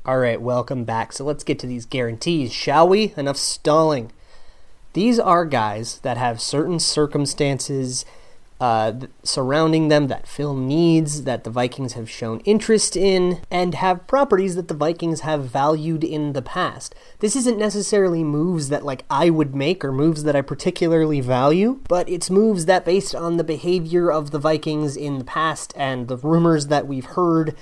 All 0.04 0.18
right, 0.18 0.40
welcome 0.40 0.84
back. 0.84 1.12
So 1.12 1.24
let's 1.24 1.44
get 1.44 1.60
to 1.60 1.66
these 1.66 1.86
guarantees, 1.86 2.52
shall 2.52 2.88
we? 2.88 3.14
Enough 3.16 3.36
stalling. 3.36 4.10
These 4.92 5.18
are 5.18 5.44
guys 5.44 5.98
that 6.00 6.16
have 6.16 6.40
certain 6.40 6.78
circumstances 6.78 8.04
uh, 8.62 8.92
surrounding 9.24 9.88
them 9.88 10.06
that 10.06 10.28
Phil 10.28 10.54
needs, 10.54 11.24
that 11.24 11.42
the 11.42 11.50
Vikings 11.50 11.94
have 11.94 12.08
shown 12.08 12.38
interest 12.44 12.96
in, 12.96 13.40
and 13.50 13.74
have 13.74 14.06
properties 14.06 14.54
that 14.54 14.68
the 14.68 14.74
Vikings 14.74 15.22
have 15.22 15.46
valued 15.46 16.04
in 16.04 16.32
the 16.32 16.42
past. 16.42 16.94
This 17.18 17.34
isn't 17.34 17.58
necessarily 17.58 18.22
moves 18.22 18.68
that 18.68 18.84
like 18.84 19.04
I 19.10 19.30
would 19.30 19.52
make 19.52 19.84
or 19.84 19.90
moves 19.90 20.22
that 20.22 20.36
I 20.36 20.42
particularly 20.42 21.20
value, 21.20 21.80
but 21.88 22.08
it's 22.08 22.30
moves 22.30 22.66
that 22.66 22.84
based 22.84 23.16
on 23.16 23.36
the 23.36 23.42
behavior 23.42 24.12
of 24.12 24.30
the 24.30 24.38
Vikings 24.38 24.96
in 24.96 25.18
the 25.18 25.24
past 25.24 25.74
and 25.76 26.06
the 26.06 26.18
rumors 26.18 26.68
that 26.68 26.86
we've 26.86 27.04
heard, 27.04 27.56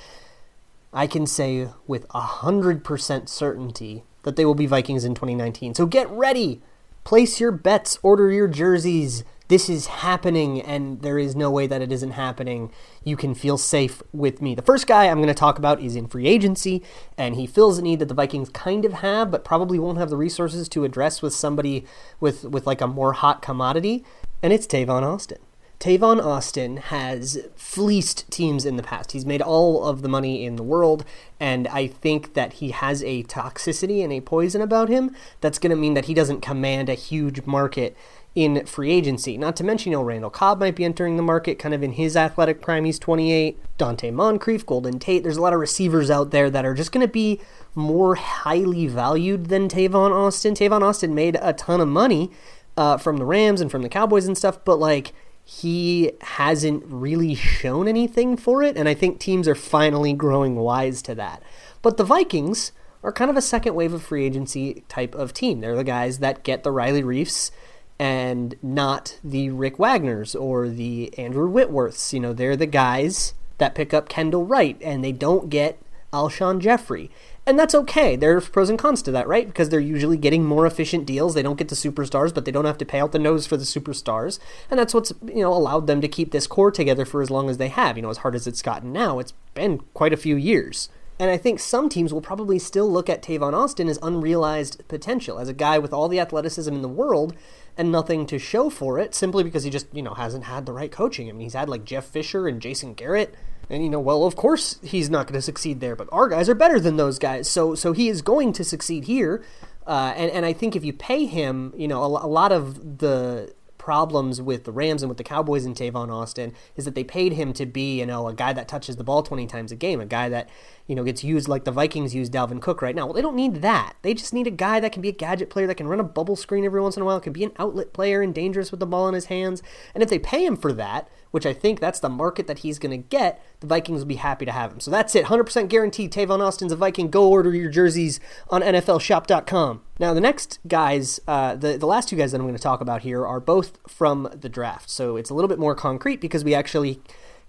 I 0.92 1.06
can 1.06 1.26
say 1.26 1.68
with 1.86 2.04
a 2.10 2.20
hundred 2.20 2.84
percent 2.84 3.30
certainty 3.30 4.04
that 4.24 4.36
they 4.36 4.44
will 4.44 4.54
be 4.54 4.66
Vikings 4.66 5.06
in 5.06 5.14
2019. 5.14 5.74
So 5.76 5.86
get 5.86 6.10
ready! 6.10 6.60
Place 7.04 7.40
your 7.40 7.52
bets, 7.52 7.98
order 8.02 8.30
your 8.30 8.48
jerseys. 8.48 9.24
This 9.48 9.68
is 9.68 9.86
happening, 9.86 10.60
and 10.60 11.02
there 11.02 11.18
is 11.18 11.34
no 11.34 11.50
way 11.50 11.66
that 11.66 11.82
it 11.82 11.90
isn't 11.90 12.12
happening. 12.12 12.70
You 13.02 13.16
can 13.16 13.34
feel 13.34 13.58
safe 13.58 14.00
with 14.12 14.40
me. 14.40 14.54
The 14.54 14.62
first 14.62 14.86
guy 14.86 15.08
I'm 15.08 15.18
going 15.18 15.26
to 15.26 15.34
talk 15.34 15.58
about 15.58 15.80
is 15.80 15.96
in 15.96 16.06
free 16.06 16.28
agency, 16.28 16.84
and 17.18 17.34
he 17.34 17.48
fills 17.48 17.78
a 17.78 17.82
need 17.82 17.98
that 17.98 18.06
the 18.06 18.14
Vikings 18.14 18.48
kind 18.50 18.84
of 18.84 18.92
have, 18.92 19.30
but 19.30 19.44
probably 19.44 19.78
won't 19.78 19.98
have 19.98 20.10
the 20.10 20.16
resources 20.16 20.68
to 20.68 20.84
address 20.84 21.20
with 21.20 21.32
somebody 21.32 21.84
with, 22.20 22.44
with 22.44 22.64
like 22.64 22.80
a 22.80 22.86
more 22.86 23.14
hot 23.14 23.42
commodity, 23.42 24.04
and 24.40 24.52
it's 24.52 24.68
Tavon 24.68 25.02
Austin. 25.02 25.38
Tavon 25.80 26.22
Austin 26.22 26.76
has 26.76 27.38
fleeced 27.56 28.30
teams 28.30 28.66
in 28.66 28.76
the 28.76 28.82
past. 28.82 29.12
He's 29.12 29.24
made 29.24 29.40
all 29.40 29.82
of 29.82 30.02
the 30.02 30.10
money 30.10 30.44
in 30.44 30.56
the 30.56 30.62
world, 30.62 31.06
and 31.40 31.66
I 31.68 31.86
think 31.86 32.34
that 32.34 32.54
he 32.54 32.70
has 32.70 33.02
a 33.02 33.22
toxicity 33.22 34.04
and 34.04 34.12
a 34.12 34.20
poison 34.20 34.60
about 34.60 34.90
him 34.90 35.16
that's 35.40 35.58
going 35.58 35.70
to 35.70 35.76
mean 35.76 35.94
that 35.94 36.04
he 36.04 36.12
doesn't 36.12 36.42
command 36.42 36.90
a 36.90 36.94
huge 36.94 37.46
market 37.46 37.96
in 38.34 38.66
free 38.66 38.90
agency. 38.90 39.38
Not 39.38 39.56
to 39.56 39.64
mention, 39.64 39.90
you 39.90 39.96
know, 39.96 40.04
Randall 40.04 40.28
Cobb 40.28 40.60
might 40.60 40.76
be 40.76 40.84
entering 40.84 41.16
the 41.16 41.22
market 41.22 41.58
kind 41.58 41.72
of 41.72 41.82
in 41.82 41.92
his 41.92 42.14
athletic 42.14 42.60
prime. 42.60 42.84
He's 42.84 42.98
28. 42.98 43.58
Donte 43.78 44.12
Moncrief, 44.12 44.66
Golden 44.66 44.98
Tate. 44.98 45.22
There's 45.22 45.38
a 45.38 45.42
lot 45.42 45.54
of 45.54 45.60
receivers 45.60 46.10
out 46.10 46.30
there 46.30 46.50
that 46.50 46.66
are 46.66 46.74
just 46.74 46.92
going 46.92 47.06
to 47.06 47.10
be 47.10 47.40
more 47.74 48.16
highly 48.16 48.86
valued 48.86 49.46
than 49.46 49.66
Tavon 49.66 50.12
Austin. 50.12 50.52
Tavon 50.52 50.82
Austin 50.82 51.14
made 51.14 51.38
a 51.40 51.54
ton 51.54 51.80
of 51.80 51.88
money 51.88 52.30
uh, 52.76 52.98
from 52.98 53.16
the 53.16 53.24
Rams 53.24 53.62
and 53.62 53.70
from 53.70 53.80
the 53.80 53.88
Cowboys 53.88 54.26
and 54.26 54.36
stuff, 54.36 54.62
but 54.62 54.78
like 54.78 55.14
he 55.44 56.12
hasn't 56.20 56.84
really 56.86 57.34
shown 57.34 57.88
anything 57.88 58.36
for 58.36 58.62
it, 58.62 58.76
and 58.76 58.88
I 58.88 58.94
think 58.94 59.18
teams 59.18 59.48
are 59.48 59.54
finally 59.54 60.12
growing 60.12 60.56
wise 60.56 61.02
to 61.02 61.14
that. 61.16 61.42
But 61.82 61.96
the 61.96 62.04
Vikings 62.04 62.72
are 63.02 63.12
kind 63.12 63.30
of 63.30 63.36
a 63.36 63.42
second 63.42 63.74
wave 63.74 63.92
of 63.92 64.02
free 64.02 64.24
agency 64.24 64.84
type 64.88 65.14
of 65.14 65.32
team. 65.32 65.60
They're 65.60 65.76
the 65.76 65.84
guys 65.84 66.18
that 66.18 66.42
get 66.42 66.62
the 66.62 66.70
Riley 66.70 67.02
Reiffs 67.02 67.50
and 67.98 68.54
not 68.62 69.18
the 69.24 69.50
Rick 69.50 69.76
Wagners 69.76 70.34
or 70.34 70.68
the 70.68 71.16
Andrew 71.18 71.50
Whitworths. 71.50 72.12
You 72.12 72.20
know, 72.20 72.32
they're 72.32 72.56
the 72.56 72.66
guys 72.66 73.34
that 73.58 73.74
pick 73.74 73.92
up 73.92 74.08
Kendall 74.08 74.44
Wright 74.44 74.76
and 74.82 75.02
they 75.02 75.12
don't 75.12 75.50
get 75.50 75.78
Alshon 76.12 76.60
Jeffery. 76.60 77.10
And 77.50 77.58
that's 77.58 77.74
okay. 77.74 78.14
There's 78.14 78.48
pros 78.48 78.70
and 78.70 78.78
cons 78.78 79.02
to 79.02 79.10
that, 79.10 79.26
right? 79.26 79.44
Because 79.44 79.70
they're 79.70 79.80
usually 79.80 80.16
getting 80.16 80.44
more 80.44 80.66
efficient 80.66 81.04
deals. 81.04 81.34
They 81.34 81.42
don't 81.42 81.58
get 81.58 81.66
the 81.66 81.74
superstars, 81.74 82.32
but 82.32 82.44
they 82.44 82.52
don't 82.52 82.64
have 82.64 82.78
to 82.78 82.84
pay 82.84 83.00
out 83.00 83.10
the 83.10 83.18
nose 83.18 83.44
for 83.44 83.56
the 83.56 83.64
superstars. 83.64 84.38
And 84.70 84.78
that's 84.78 84.94
what's, 84.94 85.12
you 85.26 85.42
know, 85.42 85.52
allowed 85.52 85.88
them 85.88 86.00
to 86.00 86.06
keep 86.06 86.30
this 86.30 86.46
core 86.46 86.70
together 86.70 87.04
for 87.04 87.22
as 87.22 87.28
long 87.28 87.50
as 87.50 87.58
they 87.58 87.66
have. 87.66 87.96
You 87.96 88.02
know, 88.02 88.08
as 88.08 88.18
hard 88.18 88.36
as 88.36 88.46
it's 88.46 88.62
gotten 88.62 88.92
now, 88.92 89.18
it's 89.18 89.32
been 89.54 89.80
quite 89.94 90.12
a 90.12 90.16
few 90.16 90.36
years. 90.36 90.90
And 91.18 91.28
I 91.28 91.36
think 91.36 91.58
some 91.58 91.88
teams 91.88 92.14
will 92.14 92.20
probably 92.20 92.60
still 92.60 92.88
look 92.88 93.10
at 93.10 93.20
Tavon 93.20 93.52
Austin 93.52 93.88
as 93.88 93.98
unrealized 94.00 94.86
potential, 94.86 95.40
as 95.40 95.48
a 95.48 95.52
guy 95.52 95.76
with 95.76 95.92
all 95.92 96.06
the 96.06 96.20
athleticism 96.20 96.72
in 96.72 96.82
the 96.82 96.88
world 96.88 97.34
and 97.76 97.90
nothing 97.90 98.26
to 98.26 98.38
show 98.38 98.70
for 98.70 98.98
it, 98.98 99.14
simply 99.14 99.42
because 99.44 99.64
he 99.64 99.70
just, 99.70 99.86
you 99.92 100.02
know, 100.02 100.14
hasn't 100.14 100.44
had 100.44 100.66
the 100.66 100.72
right 100.72 100.90
coaching. 100.90 101.28
I 101.28 101.32
mean, 101.32 101.42
he's 101.42 101.54
had 101.54 101.68
like 101.68 101.84
Jeff 101.84 102.04
Fisher 102.04 102.48
and 102.48 102.60
Jason 102.60 102.94
Garrett. 102.94 103.34
And 103.68 103.84
you 103.84 103.88
know, 103.88 104.00
well, 104.00 104.24
of 104.24 104.34
course 104.34 104.80
he's 104.82 105.08
not 105.08 105.26
going 105.26 105.38
to 105.38 105.42
succeed 105.42 105.80
there, 105.80 105.94
but 105.94 106.08
our 106.10 106.28
guys 106.28 106.48
are 106.48 106.56
better 106.56 106.80
than 106.80 106.96
those 106.96 107.20
guys. 107.20 107.48
So 107.48 107.76
so 107.76 107.92
he 107.92 108.08
is 108.08 108.20
going 108.20 108.52
to 108.54 108.64
succeed 108.64 109.04
here. 109.04 109.44
Uh, 109.86 110.12
and, 110.16 110.30
and 110.30 110.44
I 110.44 110.52
think 110.52 110.76
if 110.76 110.84
you 110.84 110.92
pay 110.92 111.24
him, 111.24 111.72
you 111.76 111.88
know, 111.88 112.02
a, 112.02 112.26
a 112.26 112.28
lot 112.28 112.52
of 112.52 112.98
the 112.98 113.54
problems 113.80 114.42
with 114.42 114.64
the 114.64 114.72
Rams 114.72 115.02
and 115.02 115.08
with 115.08 115.16
the 115.16 115.24
Cowboys 115.24 115.64
and 115.64 115.74
Tavon 115.74 116.12
Austin 116.12 116.52
is 116.76 116.84
that 116.84 116.94
they 116.94 117.02
paid 117.02 117.32
him 117.32 117.54
to 117.54 117.64
be, 117.64 117.98
you 117.98 118.04
know, 118.04 118.28
a 118.28 118.34
guy 118.34 118.52
that 118.52 118.68
touches 118.68 118.96
the 118.96 119.04
ball 119.04 119.22
20 119.22 119.46
times 119.46 119.72
a 119.72 119.74
game, 119.74 120.02
a 120.02 120.06
guy 120.06 120.28
that, 120.28 120.50
you 120.86 120.94
know, 120.94 121.02
gets 121.02 121.24
used 121.24 121.48
like 121.48 121.64
the 121.64 121.72
Vikings 121.72 122.14
use 122.14 122.28
Dalvin 122.28 122.60
Cook 122.60 122.82
right 122.82 122.94
now. 122.94 123.06
Well, 123.06 123.14
they 123.14 123.22
don't 123.22 123.34
need 123.34 123.62
that. 123.62 123.94
They 124.02 124.12
just 124.12 124.34
need 124.34 124.46
a 124.46 124.50
guy 124.50 124.80
that 124.80 124.92
can 124.92 125.00
be 125.00 125.08
a 125.08 125.12
gadget 125.12 125.48
player, 125.48 125.66
that 125.66 125.76
can 125.76 125.88
run 125.88 125.98
a 125.98 126.04
bubble 126.04 126.36
screen 126.36 126.66
every 126.66 126.82
once 126.82 126.96
in 126.96 127.02
a 127.02 127.06
while, 127.06 127.20
can 127.20 127.32
be 127.32 127.42
an 127.42 127.52
outlet 127.58 127.94
player 127.94 128.20
and 128.20 128.34
dangerous 128.34 128.70
with 128.70 128.80
the 128.80 128.86
ball 128.86 129.08
in 129.08 129.14
his 129.14 129.26
hands. 129.26 129.62
And 129.94 130.02
if 130.02 130.10
they 130.10 130.18
pay 130.18 130.44
him 130.44 130.58
for 130.58 130.74
that, 130.74 131.08
which 131.30 131.46
I 131.46 131.52
think 131.52 131.80
that's 131.80 132.00
the 132.00 132.08
market 132.08 132.46
that 132.46 132.60
he's 132.60 132.78
going 132.78 132.90
to 132.90 133.08
get, 133.08 133.42
the 133.60 133.66
Vikings 133.66 134.00
will 134.00 134.06
be 134.06 134.16
happy 134.16 134.44
to 134.44 134.52
have 134.52 134.72
him. 134.72 134.80
So 134.80 134.90
that's 134.90 135.14
it. 135.14 135.26
100% 135.26 135.68
guaranteed 135.68 136.12
Tavon 136.12 136.40
Austin's 136.40 136.72
a 136.72 136.76
Viking. 136.76 137.10
Go 137.10 137.28
order 137.28 137.54
your 137.54 137.70
jerseys 137.70 138.20
on 138.48 138.62
NFLshop.com. 138.62 139.82
Now, 139.98 140.14
the 140.14 140.20
next 140.20 140.58
guys, 140.66 141.20
uh, 141.28 141.54
the, 141.56 141.78
the 141.78 141.86
last 141.86 142.08
two 142.08 142.16
guys 142.16 142.32
that 142.32 142.38
I'm 142.38 142.46
going 142.46 142.56
to 142.56 142.62
talk 142.62 142.80
about 142.80 143.02
here 143.02 143.26
are 143.26 143.40
both 143.40 143.78
from 143.86 144.28
the 144.34 144.48
draft. 144.48 144.90
So 144.90 145.16
it's 145.16 145.30
a 145.30 145.34
little 145.34 145.48
bit 145.48 145.58
more 145.58 145.74
concrete 145.74 146.20
because 146.20 146.44
we 146.44 146.54
actually, 146.54 147.00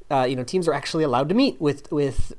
uh, 0.09 0.23
you 0.23 0.35
know, 0.35 0.43
teams 0.43 0.67
are 0.67 0.73
actually 0.73 1.03
allowed 1.03 1.29
to 1.29 1.35
meet 1.35 1.59
with, 1.59 1.91
with 1.91 2.33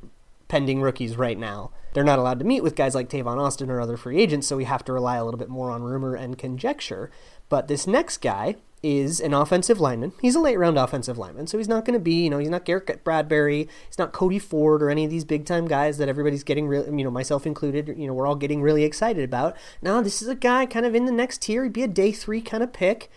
pending 0.49 0.83
rookies 0.83 1.17
right 1.17 1.39
now. 1.39 1.71
They're 1.95 2.05
not 2.05 2.19
allowed 2.19 2.39
to 2.39 2.45
meet 2.45 2.63
with 2.63 2.75
guys 2.75 2.95
like 2.95 3.09
Tavon 3.09 3.39
Austin 3.39 3.71
or 3.71 3.81
other 3.81 3.97
free 3.97 4.19
agents, 4.19 4.47
so 4.47 4.57
we 4.57 4.65
have 4.65 4.85
to 4.85 4.93
rely 4.93 5.17
a 5.17 5.25
little 5.25 5.39
bit 5.39 5.49
more 5.49 5.71
on 5.71 5.83
rumor 5.83 6.15
and 6.15 6.39
conjecture. 6.39 7.11
But 7.53 7.69
this 7.69 7.87
next 7.87 8.23
guy 8.23 8.57
is 8.83 9.21
an 9.21 9.35
offensive 9.35 9.79
lineman. 9.79 10.15
He's 10.23 10.35
a 10.35 10.41
late 10.41 10.59
round 10.59 10.79
offensive 10.79 11.19
lineman, 11.19 11.47
so 11.47 11.59
he's 11.59 11.69
not 11.69 11.85
going 11.85 11.93
to 11.93 12.03
be, 12.03 12.25
you 12.25 12.31
know, 12.31 12.39
he's 12.39 12.49
not 12.49 12.65
Garrett 12.65 13.05
Bradbury, 13.05 13.69
he's 13.89 13.99
not 13.99 14.15
Cody 14.15 14.39
Ford 14.39 14.83
or 14.83 14.89
any 14.89 15.05
of 15.05 15.11
these 15.11 15.27
big 15.27 15.45
time 15.45 15.69
guys 15.69 15.99
that 15.99 16.09
everybody's 16.09 16.45
getting 16.45 16.67
really, 16.67 16.87
you 16.97 17.05
know, 17.05 17.11
myself 17.11 17.47
included, 17.47 17.89
you 17.89 18.07
know, 18.07 18.15
we're 18.15 18.27
all 18.27 18.37
getting 18.37 18.63
really 18.63 18.85
excited 18.85 19.23
about. 19.23 19.55
Now, 19.83 20.01
this 20.01 20.23
is 20.23 20.29
a 20.29 20.35
guy 20.35 20.65
kind 20.65 20.87
of 20.87 20.95
in 20.95 21.05
the 21.05 21.13
next 21.13 21.43
tier. 21.43 21.65
He'd 21.65 21.75
be 21.75 21.83
a 21.83 21.89
day 21.89 22.11
three 22.11 22.41
kind 22.41 22.63
of 22.63 22.73
pick, 22.73 23.11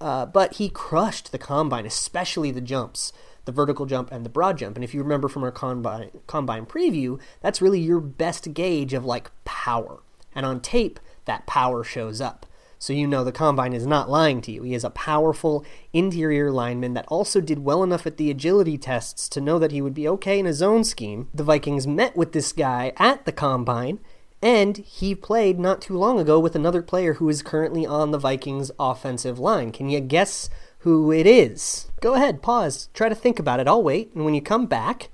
uh, 0.00 0.24
but 0.24 0.54
he 0.54 0.70
crushed 0.70 1.30
the 1.30 1.38
combine, 1.38 1.84
especially 1.84 2.50
the 2.50 2.62
jumps 2.62 3.12
the 3.44 3.52
vertical 3.52 3.84
jump 3.84 4.10
and 4.10 4.24
the 4.24 4.30
broad 4.30 4.56
jump. 4.56 4.76
And 4.76 4.84
if 4.84 4.94
you 4.94 5.02
remember 5.02 5.28
from 5.28 5.44
our 5.44 5.52
combine, 5.52 6.10
combine 6.26 6.64
preview, 6.64 7.20
that's 7.42 7.60
really 7.60 7.78
your 7.78 8.00
best 8.00 8.54
gauge 8.54 8.94
of 8.94 9.04
like 9.04 9.30
power. 9.44 10.00
And 10.34 10.46
on 10.46 10.60
tape, 10.60 10.98
that 11.26 11.46
power 11.46 11.84
shows 11.84 12.22
up. 12.22 12.46
So 12.86 12.92
you 12.92 13.08
know 13.08 13.24
the 13.24 13.32
combine 13.32 13.72
is 13.72 13.84
not 13.84 14.08
lying 14.08 14.40
to 14.42 14.52
you. 14.52 14.62
He 14.62 14.72
is 14.72 14.84
a 14.84 14.90
powerful 14.90 15.64
interior 15.92 16.52
lineman 16.52 16.94
that 16.94 17.04
also 17.08 17.40
did 17.40 17.64
well 17.64 17.82
enough 17.82 18.06
at 18.06 18.16
the 18.16 18.30
agility 18.30 18.78
tests 18.78 19.28
to 19.30 19.40
know 19.40 19.58
that 19.58 19.72
he 19.72 19.82
would 19.82 19.92
be 19.92 20.06
okay 20.06 20.38
in 20.38 20.46
a 20.46 20.52
zone 20.52 20.84
scheme. 20.84 21.28
The 21.34 21.42
Vikings 21.42 21.88
met 21.88 22.16
with 22.16 22.30
this 22.30 22.52
guy 22.52 22.92
at 22.96 23.24
the 23.24 23.32
combine, 23.32 23.98
and 24.40 24.76
he 24.76 25.16
played 25.16 25.58
not 25.58 25.82
too 25.82 25.98
long 25.98 26.20
ago 26.20 26.38
with 26.38 26.54
another 26.54 26.80
player 26.80 27.14
who 27.14 27.28
is 27.28 27.42
currently 27.42 27.84
on 27.84 28.12
the 28.12 28.20
Vikings 28.20 28.70
offensive 28.78 29.40
line. 29.40 29.72
Can 29.72 29.90
you 29.90 29.98
guess 29.98 30.48
who 30.86 31.10
it 31.10 31.26
is. 31.26 31.90
Go 32.00 32.14
ahead, 32.14 32.40
pause, 32.40 32.88
try 32.94 33.08
to 33.08 33.16
think 33.16 33.40
about 33.40 33.58
it. 33.58 33.66
I'll 33.66 33.82
wait, 33.82 34.12
and 34.14 34.24
when 34.24 34.34
you 34.34 34.40
come 34.40 34.66
back, 34.66 35.08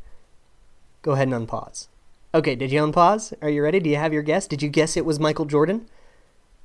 go 1.01 1.13
ahead 1.13 1.29
and 1.29 1.49
unpause. 1.49 1.89
Okay, 2.35 2.55
did 2.55 2.71
you 2.71 2.83
unpause? 2.83 3.33
Are 3.41 3.49
you 3.49 3.63
ready? 3.63 3.81
Do 3.81 3.89
you 3.89 3.97
have 3.97 4.13
your 4.13 4.23
guess? 4.23 4.47
Did 4.47 4.61
you 4.61 4.69
guess 4.69 4.95
it 4.95 5.07
was 5.07 5.19
Michael 5.19 5.47
Jordan? 5.47 5.89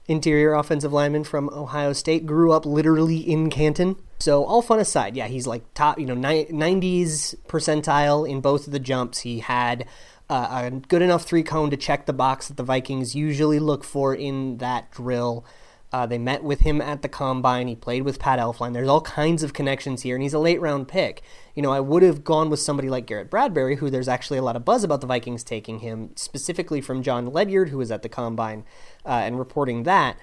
Interior 0.07 0.53
offensive 0.53 0.93
lineman 0.93 1.23
from 1.23 1.49
Ohio 1.49 1.93
State, 1.93 2.25
grew 2.25 2.51
up 2.53 2.65
literally 2.65 3.17
in 3.17 3.49
Canton. 3.49 3.97
So, 4.19 4.45
all 4.45 4.61
fun 4.61 4.79
aside, 4.79 5.15
yeah, 5.15 5.27
he's 5.27 5.45
like 5.45 5.73
top, 5.73 5.99
you 5.99 6.05
know, 6.05 6.15
90s 6.15 7.35
percentile 7.47 8.27
in 8.27 8.41
both 8.41 8.67
of 8.67 8.73
the 8.73 8.79
jumps. 8.79 9.19
He 9.19 9.39
had 9.39 9.85
uh, 10.29 10.63
a 10.65 10.71
good 10.71 11.01
enough 11.01 11.23
three 11.23 11.43
cone 11.43 11.69
to 11.69 11.77
check 11.77 12.05
the 12.05 12.13
box 12.13 12.47
that 12.47 12.57
the 12.57 12.63
Vikings 12.63 13.15
usually 13.15 13.59
look 13.59 13.83
for 13.83 14.15
in 14.15 14.57
that 14.57 14.91
drill. 14.91 15.45
Uh, 15.91 16.05
they 16.05 16.17
met 16.17 16.43
with 16.43 16.61
him 16.61 16.81
at 16.81 17.01
the 17.01 17.07
combine. 17.07 17.67
He 17.67 17.75
played 17.75 18.03
with 18.03 18.19
Pat 18.19 18.39
Elflein. 18.39 18.73
There's 18.73 18.89
all 18.89 19.01
kinds 19.01 19.41
of 19.41 19.53
connections 19.53 20.01
here, 20.01 20.15
and 20.15 20.21
he's 20.21 20.33
a 20.33 20.39
late 20.39 20.59
round 20.59 20.87
pick. 20.87 21.21
You 21.55 21.61
know, 21.61 21.71
I 21.71 21.79
would 21.79 22.03
have 22.03 22.23
gone 22.23 22.49
with 22.49 22.59
somebody 22.59 22.89
like 22.89 23.05
Garrett 23.05 23.29
Bradbury, 23.29 23.77
who 23.77 23.89
there's 23.89 24.09
actually 24.09 24.37
a 24.37 24.43
lot 24.43 24.57
of 24.57 24.65
buzz 24.65 24.83
about 24.83 25.01
the 25.01 25.07
Vikings 25.07 25.43
taking 25.43 25.79
him, 25.79 26.11
specifically 26.15 26.81
from 26.81 27.03
John 27.03 27.27
Ledyard, 27.27 27.69
who 27.69 27.77
was 27.77 27.91
at 27.91 28.01
the 28.01 28.09
combine 28.09 28.65
uh, 29.05 29.09
and 29.09 29.39
reporting 29.39 29.83
that 29.83 30.17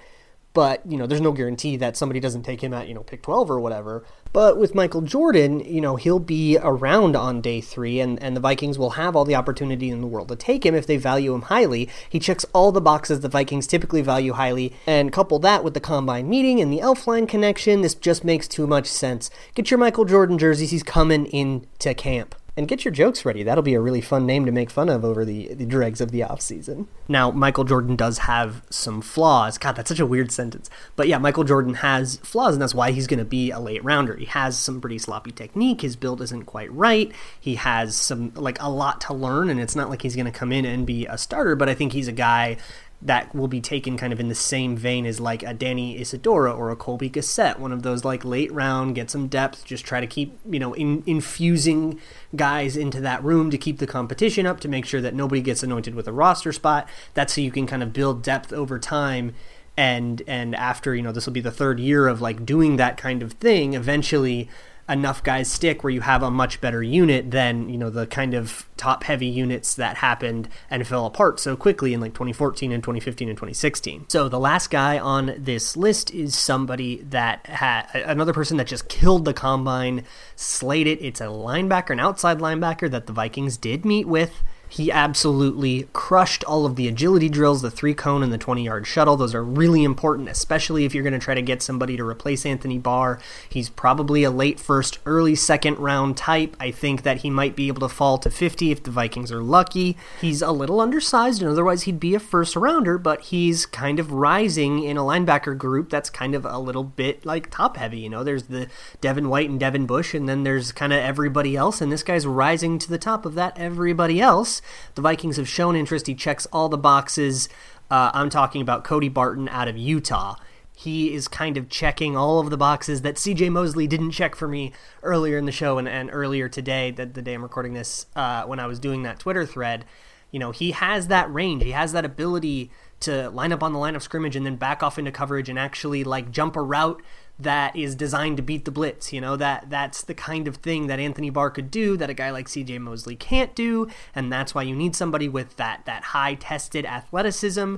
but 0.55 0.81
you 0.89 0.97
know 0.97 1.05
there's 1.05 1.21
no 1.21 1.33
guarantee 1.33 1.75
that 1.75 1.95
somebody 1.95 2.19
doesn't 2.19 2.41
take 2.41 2.63
him 2.63 2.73
at 2.73 2.87
you 2.87 2.95
know 2.95 3.03
pick 3.03 3.21
12 3.21 3.51
or 3.51 3.59
whatever. 3.59 4.03
But 4.33 4.57
with 4.57 4.73
michael 4.73 5.01
jordan 5.01 5.59
you 5.59 5.81
know 5.81 5.97
he'll 5.97 6.17
be 6.17 6.57
around 6.59 7.15
on 7.15 7.41
day 7.41 7.61
three 7.61 7.99
and, 7.99 8.21
and 8.23 8.35
the 8.35 8.39
vikings 8.41 8.79
will 8.79 8.91
have 8.91 9.15
all 9.15 9.25
the 9.25 9.35
opportunity 9.35 9.89
in 9.89 10.01
the 10.01 10.07
world 10.07 10.29
to 10.29 10.35
take 10.35 10.65
him 10.65 10.73
if 10.73 10.87
they 10.87 10.97
value 10.97 11.35
him 11.35 11.43
highly. 11.43 11.89
He 12.09 12.19
checks 12.19 12.45
all 12.53 12.71
the 12.71 12.81
boxes 12.81 13.19
the 13.19 13.29
vikings 13.29 13.67
typically 13.67 14.01
value 14.01 14.33
highly 14.33 14.73
and 14.87 15.11
couple 15.11 15.37
that 15.39 15.63
with 15.63 15.75
the 15.75 15.79
combine 15.79 16.27
meeting 16.29 16.59
and 16.59 16.73
the 16.73 16.79
elflein 16.79 17.27
connection 17.27 17.81
this 17.81 17.93
just 17.93 18.23
makes 18.23 18.47
too 18.47 18.65
much 18.65 18.87
sense. 18.87 19.29
Get 19.53 19.69
your 19.69 19.77
michael 19.77 20.05
jordan 20.05 20.37
jerseys 20.39 20.71
he's 20.71 20.83
coming 20.83 21.25
into 21.27 21.93
camp 21.93 22.33
and 22.57 22.67
get 22.67 22.85
your 22.85 22.93
jokes 22.93 23.25
ready. 23.25 23.43
That'll 23.43 23.63
be 23.63 23.73
a 23.73 23.81
really 23.81 24.01
fun 24.01 24.25
name 24.25 24.45
to 24.45 24.51
make 24.51 24.69
fun 24.69 24.87
of 24.87 25.03
over 25.03 25.25
the, 25.25 25.53
the 25.53 25.65
dregs 25.65 25.99
of 25.99 26.11
the 26.11 26.23
off 26.23 26.39
season. 26.39 26.87
Now, 27.07 27.29
Michael 27.31 27.65
Jordan 27.65 27.95
does 27.95 28.19
have 28.19 28.63
some 28.69 29.01
flaws. 29.01 29.57
God, 29.57 29.75
that's 29.75 29.89
such 29.89 29.99
a 29.99 30.05
weird 30.05 30.31
sentence. 30.31 30.69
But 30.95 31.07
yeah, 31.07 31.17
Michael 31.17 31.43
Jordan 31.43 31.75
has 31.75 32.17
flaws, 32.17 32.55
and 32.55 32.61
that's 32.61 32.73
why 32.73 32.91
he's 32.91 33.07
going 33.07 33.19
to 33.19 33.25
be 33.25 33.51
a 33.51 33.59
late 33.59 33.83
rounder. 33.83 34.15
He 34.15 34.25
has 34.25 34.57
some 34.57 34.79
pretty 34.79 34.99
sloppy 34.99 35.31
technique. 35.31 35.81
His 35.81 35.95
build 35.95 36.21
isn't 36.21 36.45
quite 36.45 36.71
right. 36.71 37.11
He 37.39 37.55
has 37.55 37.95
some, 37.95 38.31
like, 38.35 38.61
a 38.61 38.69
lot 38.69 39.01
to 39.01 39.13
learn, 39.13 39.49
and 39.49 39.59
it's 39.59 39.75
not 39.75 39.89
like 39.89 40.01
he's 40.01 40.15
going 40.15 40.25
to 40.25 40.31
come 40.31 40.53
in 40.53 40.63
and 40.65 40.87
be 40.87 41.05
a 41.05 41.17
starter, 41.17 41.55
but 41.55 41.67
I 41.67 41.75
think 41.75 41.91
he's 41.91 42.07
a 42.07 42.13
guy 42.13 42.57
that 43.05 43.33
will 43.35 43.47
be 43.47 43.61
taken 43.61 43.97
kind 43.97 44.11
of 44.11 44.19
in 44.19 44.29
the 44.29 44.35
same 44.35 44.75
vein 44.75 45.05
as 45.05 45.19
like 45.19 45.43
a 45.43 45.53
Danny 45.53 45.99
Isidora 45.99 46.51
or 46.51 46.71
a 46.71 46.75
Colby 46.75 47.07
Gossett, 47.07 47.59
one 47.59 47.71
of 47.71 47.83
those 47.83 48.03
like 48.03 48.25
late 48.25 48.51
round, 48.51 48.95
get 48.95 49.11
some 49.11 49.27
depth, 49.27 49.63
just 49.63 49.85
try 49.85 50.01
to 50.01 50.07
keep, 50.07 50.39
you 50.49 50.59
know, 50.59 50.73
in, 50.73 51.03
infusing 51.05 51.99
guys 52.35 52.75
into 52.75 52.99
that 53.01 53.23
room 53.23 53.51
to 53.51 53.59
keep 53.59 53.77
the 53.77 53.85
competition 53.85 54.47
up, 54.47 54.59
to 54.61 54.67
make 54.67 54.85
sure 54.85 55.01
that 55.01 55.13
nobody 55.13 55.41
gets 55.41 55.61
anointed 55.61 55.93
with 55.93 56.07
a 56.07 56.11
roster 56.11 56.51
spot. 56.51 56.89
That's 57.13 57.35
how 57.35 57.43
you 57.43 57.51
can 57.51 57.67
kind 57.67 57.83
of 57.83 57.93
build 57.93 58.23
depth 58.23 58.51
over 58.51 58.79
time. 58.79 59.35
And 59.77 60.23
and 60.25 60.55
after, 60.55 60.95
you 60.95 61.03
know, 61.03 61.11
this 61.11 61.27
will 61.27 61.33
be 61.33 61.41
the 61.41 61.51
third 61.51 61.79
year 61.79 62.07
of 62.07 62.21
like 62.21 62.45
doing 62.45 62.77
that 62.77 62.97
kind 62.97 63.21
of 63.21 63.33
thing, 63.33 63.75
eventually 63.75 64.49
enough 64.87 65.23
guys 65.23 65.51
stick 65.51 65.83
where 65.83 65.91
you 65.91 66.01
have 66.01 66.21
a 66.21 66.29
much 66.29 66.61
better 66.61 66.83
unit 66.83 67.31
than 67.31 67.69
you 67.69 67.77
know 67.77 67.89
the 67.89 68.05
kind 68.05 68.33
of 68.33 68.67
top 68.77 69.03
heavy 69.03 69.25
units 69.25 69.75
that 69.75 69.97
happened 69.97 70.47
and 70.69 70.85
fell 70.85 71.05
apart 71.05 71.39
so 71.39 71.55
quickly 71.55 71.93
in 71.93 71.99
like 71.99 72.13
2014 72.13 72.71
and 72.71 72.83
2015 72.83 73.29
and 73.29 73.37
2016 73.37 74.05
so 74.09 74.29
the 74.29 74.39
last 74.39 74.69
guy 74.69 74.99
on 74.99 75.33
this 75.37 75.75
list 75.75 76.13
is 76.13 76.35
somebody 76.35 76.97
that 77.09 77.45
had 77.47 77.87
another 77.93 78.33
person 78.33 78.57
that 78.57 78.67
just 78.67 78.87
killed 78.87 79.25
the 79.25 79.33
combine 79.33 80.03
slayed 80.35 80.87
it. 80.87 81.01
It's 81.01 81.21
a 81.21 81.25
linebacker 81.25 81.91
an 81.91 81.99
outside 81.99 82.39
linebacker 82.39 82.89
that 82.91 83.07
the 83.07 83.13
vikings 83.13 83.57
did 83.57 83.85
meet 83.85 84.07
with 84.07 84.43
he 84.69 84.91
absolutely 84.91 85.87
crushed 85.93 86.43
all 86.45 86.65
of 86.65 86.75
the 86.75 86.87
agility 86.87 87.29
drills, 87.29 87.61
the 87.61 87.71
three 87.71 87.93
cone 87.93 88.23
and 88.23 88.33
the 88.33 88.37
20 88.37 88.63
yard 88.63 88.87
shuttle. 88.87 89.15
Those 89.15 89.35
are 89.35 89.43
really 89.43 89.83
important, 89.83 90.29
especially 90.29 90.85
if 90.85 90.93
you're 90.93 91.03
going 91.03 91.13
to 91.13 91.19
try 91.19 91.35
to 91.35 91.41
get 91.41 91.61
somebody 91.61 91.97
to 91.97 92.05
replace 92.05 92.45
Anthony 92.45 92.77
Barr. 92.77 93.19
He's 93.47 93.69
probably 93.69 94.23
a 94.23 94.31
late 94.31 94.59
first, 94.59 94.99
early 95.05 95.35
second 95.35 95.79
round 95.79 96.17
type. 96.17 96.55
I 96.59 96.71
think 96.71 97.03
that 97.03 97.17
he 97.17 97.29
might 97.29 97.55
be 97.55 97.67
able 97.67 97.87
to 97.87 97.93
fall 97.93 98.17
to 98.19 98.29
50 98.29 98.71
if 98.71 98.83
the 98.83 98.91
Vikings 98.91 99.31
are 99.31 99.41
lucky. 99.41 99.97
He's 100.19 100.41
a 100.41 100.51
little 100.51 100.81
undersized, 100.81 101.41
and 101.41 101.51
otherwise 101.51 101.83
he'd 101.83 101.99
be 101.99 102.15
a 102.15 102.19
first 102.19 102.55
rounder, 102.55 102.97
but 102.97 103.21
he's 103.21 103.65
kind 103.65 103.99
of 103.99 104.11
rising 104.11 104.83
in 104.83 104.97
a 104.97 105.01
linebacker 105.01 105.57
group 105.57 105.89
that's 105.89 106.09
kind 106.09 106.35
of 106.35 106.45
a 106.45 106.59
little 106.59 106.83
bit 106.83 107.25
like 107.25 107.49
top 107.49 107.77
heavy. 107.77 107.99
You 107.99 108.09
know, 108.09 108.23
there's 108.23 108.43
the 108.43 108.67
Devin 109.01 109.29
White 109.29 109.49
and 109.49 109.59
Devin 109.59 109.85
Bush, 109.85 110.13
and 110.13 110.27
then 110.27 110.43
there's 110.43 110.71
kind 110.71 110.91
of 110.91 110.99
everybody 110.99 111.55
else, 111.55 111.81
and 111.81 111.91
this 111.91 112.03
guy's 112.03 112.25
rising 112.27 112.79
to 112.79 112.89
the 112.89 112.97
top 112.97 113.25
of 113.25 113.35
that 113.35 113.57
everybody 113.57 114.19
else. 114.19 114.54
The 114.95 115.01
Vikings 115.01 115.37
have 115.37 115.47
shown 115.47 115.75
interest. 115.75 116.07
He 116.07 116.15
checks 116.15 116.45
all 116.47 116.69
the 116.69 116.77
boxes. 116.77 117.49
Uh, 117.89 118.11
I'm 118.13 118.29
talking 118.29 118.61
about 118.61 118.83
Cody 118.83 119.09
Barton 119.09 119.47
out 119.49 119.67
of 119.67 119.77
Utah. 119.77 120.35
He 120.75 121.13
is 121.13 121.27
kind 121.27 121.55
of 121.55 121.69
checking 121.69 122.17
all 122.17 122.39
of 122.39 122.49
the 122.49 122.57
boxes 122.57 123.01
that 123.03 123.15
CJ 123.15 123.51
Mosley 123.51 123.87
didn't 123.87 124.11
check 124.11 124.35
for 124.35 124.47
me 124.47 124.73
earlier 125.03 125.37
in 125.37 125.45
the 125.45 125.51
show 125.51 125.77
and, 125.77 125.87
and 125.87 126.09
earlier 126.11 126.49
today, 126.49 126.91
that 126.91 127.13
the 127.13 127.21
day 127.21 127.33
I'm 127.33 127.43
recording 127.43 127.73
this, 127.73 128.07
uh, 128.15 128.43
when 128.43 128.59
I 128.59 128.67
was 128.67 128.79
doing 128.79 129.03
that 129.03 129.19
Twitter 129.19 129.45
thread. 129.45 129.85
You 130.31 130.39
know, 130.39 130.51
he 130.51 130.71
has 130.71 131.07
that 131.07 131.33
range. 131.33 131.63
He 131.63 131.71
has 131.71 131.93
that 131.93 132.03
ability 132.03 132.71
to 133.01 133.29
line 133.29 133.51
up 133.51 133.61
on 133.61 133.73
the 133.73 133.79
line 133.79 133.95
of 133.95 134.03
scrimmage 134.03 134.35
and 134.35 134.45
then 134.45 134.55
back 134.55 134.81
off 134.81 134.97
into 134.97 135.11
coverage 135.11 135.49
and 135.49 135.59
actually 135.59 136.03
like 136.03 136.31
jump 136.31 136.55
a 136.55 136.61
route 136.61 137.01
that 137.37 137.75
is 137.75 137.95
designed 137.95 138.37
to 138.37 138.43
beat 138.43 138.65
the 138.65 138.71
blitz. 138.71 139.11
You 139.11 139.21
know 139.21 139.35
that 139.35 139.69
that's 139.69 140.03
the 140.03 140.13
kind 140.13 140.47
of 140.47 140.57
thing 140.57 140.87
that 140.87 140.99
Anthony 140.99 141.29
Barr 141.29 141.49
could 141.49 141.69
do 141.69 141.97
that 141.97 142.09
a 142.09 142.13
guy 142.13 142.31
like 142.31 142.47
C.J. 142.47 142.79
Mosley 142.79 143.15
can't 143.15 143.53
do, 143.55 143.87
and 144.13 144.31
that's 144.31 144.55
why 144.55 144.63
you 144.63 144.75
need 144.75 144.95
somebody 144.95 145.27
with 145.27 145.57
that 145.57 145.85
that 145.85 146.03
high 146.05 146.35
tested 146.35 146.85
athleticism. 146.85 147.75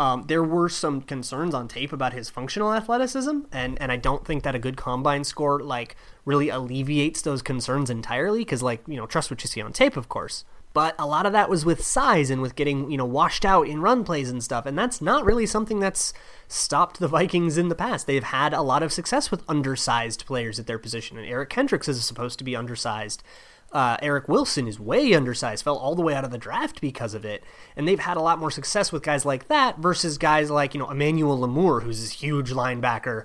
Um, 0.00 0.26
there 0.28 0.44
were 0.44 0.68
some 0.68 1.00
concerns 1.00 1.54
on 1.54 1.66
tape 1.66 1.92
about 1.92 2.12
his 2.12 2.30
functional 2.30 2.72
athleticism, 2.72 3.40
and 3.50 3.80
and 3.80 3.90
I 3.90 3.96
don't 3.96 4.24
think 4.24 4.42
that 4.42 4.54
a 4.54 4.58
good 4.58 4.76
combine 4.76 5.24
score 5.24 5.60
like 5.60 5.96
really 6.24 6.50
alleviates 6.50 7.22
those 7.22 7.42
concerns 7.42 7.88
entirely. 7.88 8.40
Because 8.40 8.62
like 8.62 8.82
you 8.86 8.96
know, 8.96 9.06
trust 9.06 9.30
what 9.30 9.42
you 9.42 9.48
see 9.48 9.62
on 9.62 9.72
tape, 9.72 9.96
of 9.96 10.08
course 10.08 10.44
but 10.78 10.94
a 10.96 11.08
lot 11.08 11.26
of 11.26 11.32
that 11.32 11.50
was 11.50 11.64
with 11.64 11.84
size 11.84 12.30
and 12.30 12.40
with 12.40 12.54
getting 12.54 12.88
you 12.88 12.96
know 12.96 13.04
washed 13.04 13.44
out 13.44 13.66
in 13.66 13.80
run 13.80 14.04
plays 14.04 14.30
and 14.30 14.44
stuff 14.44 14.64
and 14.64 14.78
that's 14.78 15.02
not 15.02 15.24
really 15.24 15.44
something 15.44 15.80
that's 15.80 16.14
stopped 16.46 17.00
the 17.00 17.08
vikings 17.08 17.58
in 17.58 17.68
the 17.68 17.74
past. 17.74 18.06
They've 18.06 18.22
had 18.22 18.54
a 18.54 18.62
lot 18.62 18.84
of 18.84 18.92
success 18.92 19.28
with 19.28 19.42
undersized 19.48 20.24
players 20.24 20.60
at 20.60 20.68
their 20.68 20.78
position 20.78 21.18
and 21.18 21.26
eric 21.26 21.50
kendricks 21.50 21.88
is 21.88 22.04
supposed 22.04 22.38
to 22.38 22.44
be 22.44 22.54
undersized. 22.54 23.24
Uh, 23.72 23.96
eric 24.00 24.28
wilson 24.28 24.68
is 24.68 24.78
way 24.78 25.12
undersized 25.12 25.64
fell 25.64 25.76
all 25.76 25.96
the 25.96 26.00
way 26.00 26.14
out 26.14 26.24
of 26.24 26.30
the 26.30 26.38
draft 26.38 26.80
because 26.80 27.12
of 27.12 27.24
it 27.24 27.42
and 27.76 27.88
they've 27.88 27.98
had 27.98 28.16
a 28.16 28.22
lot 28.22 28.38
more 28.38 28.50
success 28.50 28.92
with 28.92 29.02
guys 29.02 29.26
like 29.26 29.48
that 29.48 29.78
versus 29.78 30.16
guys 30.16 30.48
like 30.48 30.74
you 30.74 30.80
know 30.80 30.90
emmanuel 30.90 31.36
lamur 31.36 31.82
who's 31.82 32.00
this 32.00 32.12
huge 32.12 32.52
linebacker 32.52 33.24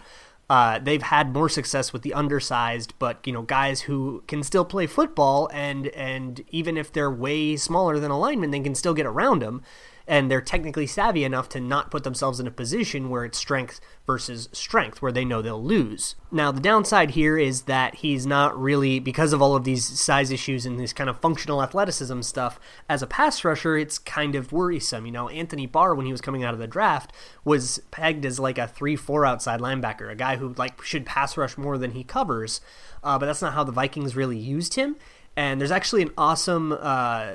uh, 0.50 0.80
they've 0.80 1.02
had 1.02 1.34
more 1.34 1.50
success 1.50 1.94
with 1.94 2.02
the 2.02 2.14
undersized, 2.14 2.94
but 3.00 3.26
you 3.26 3.34
know, 3.34 3.42
guys 3.42 3.82
who 3.82 4.24
can 4.28 4.44
still 4.44 4.66
play 4.66 4.88
football, 4.88 5.50
and 5.54 5.88
and 5.88 6.44
even 6.50 6.78
if 6.78 6.92
they're 6.92 7.12
way 7.12 7.56
smaller 7.56 8.00
than 8.00 8.12
a 8.12 8.20
lineman, 8.20 8.52
they 8.52 8.60
can 8.60 8.76
still 8.76 8.94
get 8.94 9.06
around 9.06 9.42
them 9.42 9.64
and 10.08 10.30
they're 10.30 10.42
technically 10.42 10.88
savvy 10.88 11.24
enough 11.24 11.48
to 11.50 11.60
not 11.60 11.92
put 11.92 12.04
themselves 12.04 12.40
in 12.40 12.48
a 12.48 12.52
position 12.52 13.10
where 13.10 13.24
it's 13.24 13.38
strength 13.38 13.80
versus 14.06 14.50
strength, 14.52 15.02
where 15.02 15.12
they 15.12 15.24
know 15.24 15.42
they'll 15.42 15.64
lose. 15.64 16.16
Now, 16.32 16.52
the 16.52 16.60
downside 16.60 17.12
here 17.12 17.38
is 17.38 17.64
that 17.64 17.96
he's 17.96 18.26
not 18.26 18.60
really, 18.60 19.00
because 19.00 19.32
of 19.32 19.42
all 19.42 19.56
of 19.56 19.64
these 19.64 19.86
size 19.86 20.30
issues 20.30 20.66
and 20.66 20.78
this 20.78 20.92
kind 20.92 21.10
of 21.10 21.22
functional 21.22 21.64
athleticism 21.64 22.22
stuff, 22.22 22.60
as 22.90 23.02
a 23.02 23.08
pass 23.08 23.46
rusher, 23.46 23.78
it's 23.78 23.98
kind 23.98 24.36
of 24.36 24.52
worrisome. 24.52 25.06
You 25.06 25.14
know, 25.14 25.30
Anthony 25.30 25.66
Barr, 25.66 25.96
when 25.96 26.06
he 26.06 26.12
was 26.12 26.22
coming 26.22 26.44
out 26.44 26.54
of 26.54 26.60
the 26.60 26.68
draft, 26.68 27.14
was 27.46 27.82
pegged 27.92 28.26
as 28.26 28.40
like 28.40 28.58
a 28.58 28.68
3 28.68 28.96
4 28.96 29.26
outside 29.26 29.62
linebacker, 29.62 30.12
a 30.12 30.16
guy 30.16 30.36
who 30.36 30.54
like 30.58 30.82
should 30.82 31.06
pass 31.06 31.38
rush 31.38 31.58
more 31.58 31.78
than 31.78 31.92
he 31.92 32.04
covers. 32.04 32.60
Uh, 33.04 33.18
but 33.18 33.26
that's 33.26 33.42
not 33.42 33.54
how 33.54 33.64
the 33.64 33.72
Vikings 33.72 34.16
really 34.16 34.38
used 34.38 34.76
him. 34.76 34.98
And 35.36 35.60
there's 35.60 35.72
actually 35.72 36.04
an 36.04 36.12
awesome 36.18 36.78
uh, 36.80 37.34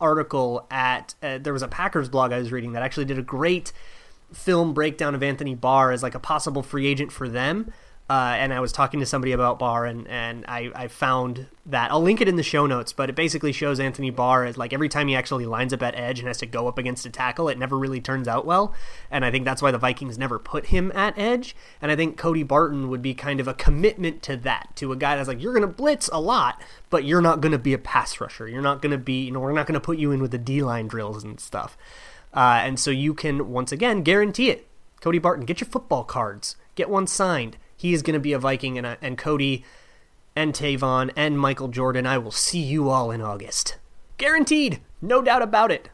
article 0.00 0.66
at 0.70 1.14
uh, 1.22 1.38
there 1.38 1.52
was 1.52 1.62
a 1.62 1.68
Packers 1.68 2.08
blog 2.08 2.32
I 2.32 2.38
was 2.38 2.52
reading 2.52 2.72
that 2.72 2.82
actually 2.82 3.04
did 3.04 3.18
a 3.18 3.22
great 3.22 3.72
film 4.32 4.74
breakdown 4.74 5.14
of 5.14 5.22
Anthony 5.22 5.54
Barr 5.54 5.92
as 5.92 6.02
like 6.02 6.14
a 6.14 6.18
possible 6.18 6.62
free 6.62 6.86
agent 6.86 7.12
for 7.12 7.28
them. 7.28 7.72
Uh, 8.08 8.36
and 8.38 8.52
I 8.52 8.60
was 8.60 8.70
talking 8.70 9.00
to 9.00 9.06
somebody 9.06 9.32
about 9.32 9.58
Barr, 9.58 9.86
and, 9.86 10.06
and 10.08 10.44
I, 10.46 10.70
I 10.74 10.88
found 10.88 11.46
that. 11.64 11.90
I'll 11.90 12.02
link 12.02 12.20
it 12.20 12.28
in 12.28 12.36
the 12.36 12.42
show 12.42 12.66
notes, 12.66 12.92
but 12.92 13.08
it 13.08 13.16
basically 13.16 13.50
shows 13.50 13.80
Anthony 13.80 14.10
Barr 14.10 14.44
as 14.44 14.58
like 14.58 14.74
every 14.74 14.90
time 14.90 15.08
he 15.08 15.16
actually 15.16 15.46
lines 15.46 15.72
up 15.72 15.82
at 15.82 15.94
edge 15.94 16.18
and 16.18 16.28
has 16.28 16.36
to 16.38 16.46
go 16.46 16.68
up 16.68 16.76
against 16.76 17.06
a 17.06 17.10
tackle, 17.10 17.48
it 17.48 17.56
never 17.56 17.78
really 17.78 18.02
turns 18.02 18.28
out 18.28 18.44
well. 18.44 18.74
And 19.10 19.24
I 19.24 19.30
think 19.30 19.46
that's 19.46 19.62
why 19.62 19.70
the 19.70 19.78
Vikings 19.78 20.18
never 20.18 20.38
put 20.38 20.66
him 20.66 20.92
at 20.94 21.18
edge. 21.18 21.56
And 21.80 21.90
I 21.90 21.96
think 21.96 22.18
Cody 22.18 22.42
Barton 22.42 22.90
would 22.90 23.00
be 23.00 23.14
kind 23.14 23.40
of 23.40 23.48
a 23.48 23.54
commitment 23.54 24.22
to 24.24 24.36
that, 24.36 24.76
to 24.76 24.92
a 24.92 24.96
guy 24.96 25.16
that's 25.16 25.28
like, 25.28 25.40
you're 25.40 25.54
going 25.54 25.66
to 25.66 25.74
blitz 25.74 26.10
a 26.12 26.20
lot, 26.20 26.60
but 26.90 27.04
you're 27.04 27.22
not 27.22 27.40
going 27.40 27.52
to 27.52 27.58
be 27.58 27.72
a 27.72 27.78
pass 27.78 28.20
rusher. 28.20 28.46
You're 28.46 28.60
not 28.60 28.82
going 28.82 28.92
to 28.92 28.98
be, 28.98 29.24
you 29.24 29.30
know, 29.30 29.40
we're 29.40 29.52
not 29.52 29.66
going 29.66 29.74
to 29.74 29.80
put 29.80 29.96
you 29.96 30.12
in 30.12 30.20
with 30.20 30.30
the 30.30 30.38
D 30.38 30.62
line 30.62 30.88
drills 30.88 31.24
and 31.24 31.40
stuff. 31.40 31.78
Uh, 32.34 32.60
and 32.62 32.78
so 32.78 32.90
you 32.90 33.14
can, 33.14 33.50
once 33.50 33.72
again, 33.72 34.02
guarantee 34.02 34.50
it. 34.50 34.68
Cody 35.00 35.18
Barton, 35.18 35.46
get 35.46 35.62
your 35.62 35.68
football 35.68 36.04
cards, 36.04 36.56
get 36.74 36.90
one 36.90 37.06
signed 37.06 37.56
he 37.84 37.92
is 37.92 38.00
going 38.00 38.14
to 38.14 38.20
be 38.20 38.32
a 38.32 38.38
Viking, 38.38 38.78
and, 38.78 38.96
and 39.02 39.18
Cody 39.18 39.62
and 40.34 40.54
Tavon 40.54 41.10
and 41.16 41.38
Michael 41.38 41.68
Jordan. 41.68 42.06
I 42.06 42.16
will 42.16 42.30
see 42.30 42.62
you 42.62 42.88
all 42.88 43.10
in 43.10 43.20
August. 43.20 43.76
Guaranteed. 44.16 44.80
No 45.02 45.20
doubt 45.20 45.42
about 45.42 45.70
it. 45.70 45.90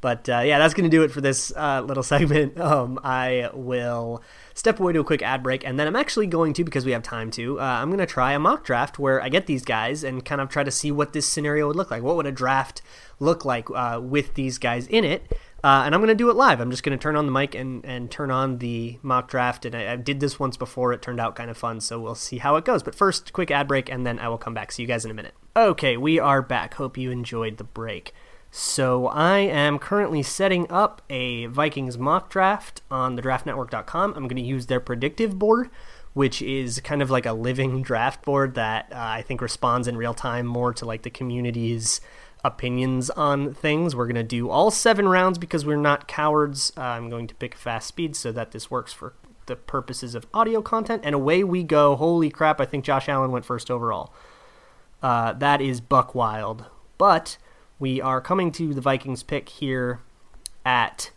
But 0.00 0.26
uh, 0.26 0.38
yeah, 0.38 0.58
that's 0.58 0.72
going 0.72 0.90
to 0.90 0.96
do 0.96 1.02
it 1.02 1.10
for 1.10 1.20
this 1.20 1.52
uh, 1.54 1.82
little 1.82 2.02
segment. 2.14 2.58
Um, 2.58 2.98
I 3.04 3.50
will 3.52 4.22
step 4.54 4.80
away 4.80 4.94
to 4.94 5.00
a 5.00 5.04
quick 5.04 5.20
ad 5.20 5.42
break, 5.42 5.66
and 5.66 5.78
then 5.78 5.86
I'm 5.86 5.96
actually 5.96 6.28
going 6.28 6.54
to, 6.54 6.64
because 6.64 6.86
we 6.86 6.92
have 6.92 7.02
time 7.02 7.30
to, 7.32 7.60
uh, 7.60 7.62
I'm 7.62 7.90
going 7.90 7.98
to 7.98 8.06
try 8.06 8.32
a 8.32 8.38
mock 8.38 8.64
draft 8.64 8.98
where 8.98 9.22
I 9.22 9.28
get 9.28 9.44
these 9.44 9.66
guys 9.66 10.02
and 10.02 10.24
kind 10.24 10.40
of 10.40 10.48
try 10.48 10.64
to 10.64 10.70
see 10.70 10.90
what 10.90 11.12
this 11.12 11.26
scenario 11.26 11.66
would 11.66 11.76
look 11.76 11.90
like. 11.90 12.02
What 12.02 12.16
would 12.16 12.26
a 12.26 12.32
draft 12.32 12.80
look 13.20 13.44
like 13.44 13.68
uh, 13.70 14.00
with 14.02 14.32
these 14.32 14.56
guys 14.56 14.86
in 14.86 15.04
it? 15.04 15.30
Uh, 15.64 15.82
and 15.84 15.94
I'm 15.94 16.00
going 16.00 16.08
to 16.08 16.14
do 16.14 16.30
it 16.30 16.36
live. 16.36 16.60
I'm 16.60 16.70
just 16.70 16.84
going 16.84 16.96
to 16.96 17.02
turn 17.02 17.16
on 17.16 17.26
the 17.26 17.32
mic 17.32 17.54
and, 17.56 17.84
and 17.84 18.08
turn 18.10 18.30
on 18.30 18.58
the 18.58 18.98
mock 19.02 19.28
draft. 19.28 19.64
And 19.64 19.74
I, 19.74 19.92
I, 19.92 19.96
did 19.96 20.20
this 20.20 20.38
once 20.38 20.56
before. 20.56 20.92
It 20.92 21.02
turned 21.02 21.18
out 21.18 21.34
kind 21.34 21.50
of 21.50 21.58
fun. 21.58 21.80
So 21.80 21.98
we'll 21.98 22.14
see 22.14 22.38
how 22.38 22.54
it 22.56 22.64
goes. 22.64 22.84
But 22.84 22.94
first, 22.94 23.32
quick 23.32 23.50
ad 23.50 23.66
break, 23.66 23.90
and 23.90 24.06
then 24.06 24.20
I 24.20 24.28
will 24.28 24.38
come 24.38 24.54
back. 24.54 24.70
See 24.70 24.82
you 24.82 24.88
guys 24.88 25.04
in 25.04 25.10
a 25.10 25.14
minute. 25.14 25.34
Okay, 25.56 25.96
we 25.96 26.20
are 26.20 26.42
back. 26.42 26.74
Hope 26.74 26.96
you 26.96 27.10
enjoyed 27.10 27.56
the 27.56 27.64
break. 27.64 28.14
So 28.50 29.08
I 29.08 29.38
am 29.38 29.78
currently 29.78 30.22
setting 30.22 30.70
up 30.70 31.02
a 31.10 31.46
Vikings 31.46 31.98
mock 31.98 32.30
draft 32.30 32.82
on 32.90 33.16
the 33.16 33.22
draftnetwork.com. 33.22 34.14
I'm 34.14 34.28
going 34.28 34.36
to 34.36 34.42
use 34.42 34.66
their 34.66 34.80
predictive 34.80 35.38
board, 35.38 35.70
which 36.14 36.40
is 36.40 36.80
kind 36.80 37.02
of 37.02 37.10
like 37.10 37.26
a 37.26 37.32
living 37.32 37.82
draft 37.88 38.24
board 38.24 38.54
that 38.54 38.92
uh, 38.92 38.96
I 38.96 39.22
think 39.22 39.40
responds 39.40 39.88
in 39.88 39.96
real 39.96 40.14
time 40.14 40.46
more 40.46 40.72
to 40.74 40.84
like 40.84 41.02
the 41.02 41.10
community's 41.10 42.00
opinions 42.44 43.10
on 43.10 43.54
things. 43.54 43.94
We're 43.94 44.06
going 44.06 44.16
to 44.16 44.22
do 44.22 44.50
all 44.50 44.70
seven 44.70 45.08
rounds 45.08 45.38
because 45.38 45.66
we're 45.66 45.76
not 45.76 46.08
cowards. 46.08 46.72
Uh, 46.76 46.82
I'm 46.82 47.08
going 47.08 47.26
to 47.26 47.34
pick 47.34 47.54
fast 47.54 47.88
speed 47.88 48.16
so 48.16 48.32
that 48.32 48.52
this 48.52 48.70
works 48.70 48.92
for 48.92 49.14
the 49.46 49.56
purposes 49.56 50.14
of 50.14 50.26
audio 50.32 50.62
content. 50.62 51.02
And 51.04 51.14
away 51.14 51.42
we 51.42 51.62
go. 51.62 51.96
Holy 51.96 52.30
crap, 52.30 52.60
I 52.60 52.64
think 52.64 52.84
Josh 52.84 53.08
Allen 53.08 53.32
went 53.32 53.44
first 53.44 53.70
overall. 53.70 54.12
Uh, 55.02 55.32
that 55.34 55.60
is 55.60 55.80
buck 55.80 56.14
wild. 56.14 56.66
But 56.96 57.38
we 57.78 58.00
are 58.00 58.20
coming 58.20 58.52
to 58.52 58.74
the 58.74 58.80
Vikings 58.80 59.22
pick 59.22 59.48
here 59.48 60.00
at 60.64 61.10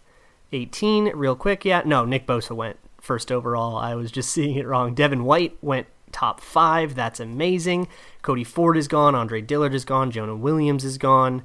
18 0.52 1.16
real 1.16 1.36
quick. 1.36 1.66
Yeah, 1.66 1.82
no, 1.86 2.06
Nick 2.06 2.26
Bosa 2.26 2.56
went 2.56 2.78
first 3.00 3.32
overall. 3.32 3.78
I 3.78 3.96
was 3.96 4.12
just 4.12 4.30
seeing 4.34 4.56
it 4.56 4.68
wrong. 4.68 4.94
Devin 4.94 5.24
White 5.24 5.58
went 5.62 5.88
top 6.22 6.40
five. 6.40 6.94
That's 6.94 7.20
amazing. 7.20 7.88
Cody 8.22 8.44
Ford 8.44 8.78
is 8.78 8.88
gone. 8.88 9.16
Andre 9.16 9.42
Dillard 9.42 9.74
is 9.74 9.86
gone. 9.86 10.12
Jonah 10.12 10.36
Williams 10.36 10.86
is 10.86 11.00
gone. 11.00 11.44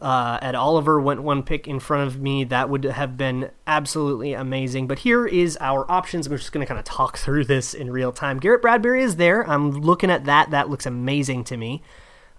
Uh, 0.00 0.36
Ed 0.42 0.56
Oliver 0.56 1.00
went 1.00 1.22
one 1.22 1.44
pick 1.44 1.68
in 1.68 1.78
front 1.78 2.08
of 2.08 2.20
me. 2.20 2.42
That 2.42 2.68
would 2.68 2.82
have 2.82 3.16
been 3.16 3.52
absolutely 3.68 4.32
amazing. 4.32 4.88
But 4.88 4.98
here 4.98 5.24
is 5.24 5.56
our 5.60 5.88
options. 5.88 6.26
I'm 6.26 6.36
just 6.36 6.50
going 6.50 6.66
to 6.66 6.68
kind 6.68 6.80
of 6.80 6.84
talk 6.84 7.16
through 7.24 7.44
this 7.44 7.72
in 7.72 7.92
real 7.92 8.10
time. 8.10 8.40
Garrett 8.40 8.62
Bradbury 8.62 9.04
is 9.04 9.14
there. 9.14 9.48
I'm 9.48 9.70
looking 9.70 10.10
at 10.10 10.24
that. 10.24 10.50
That 10.50 10.68
looks 10.68 10.86
amazing 10.86 11.44
to 11.44 11.56
me. 11.56 11.80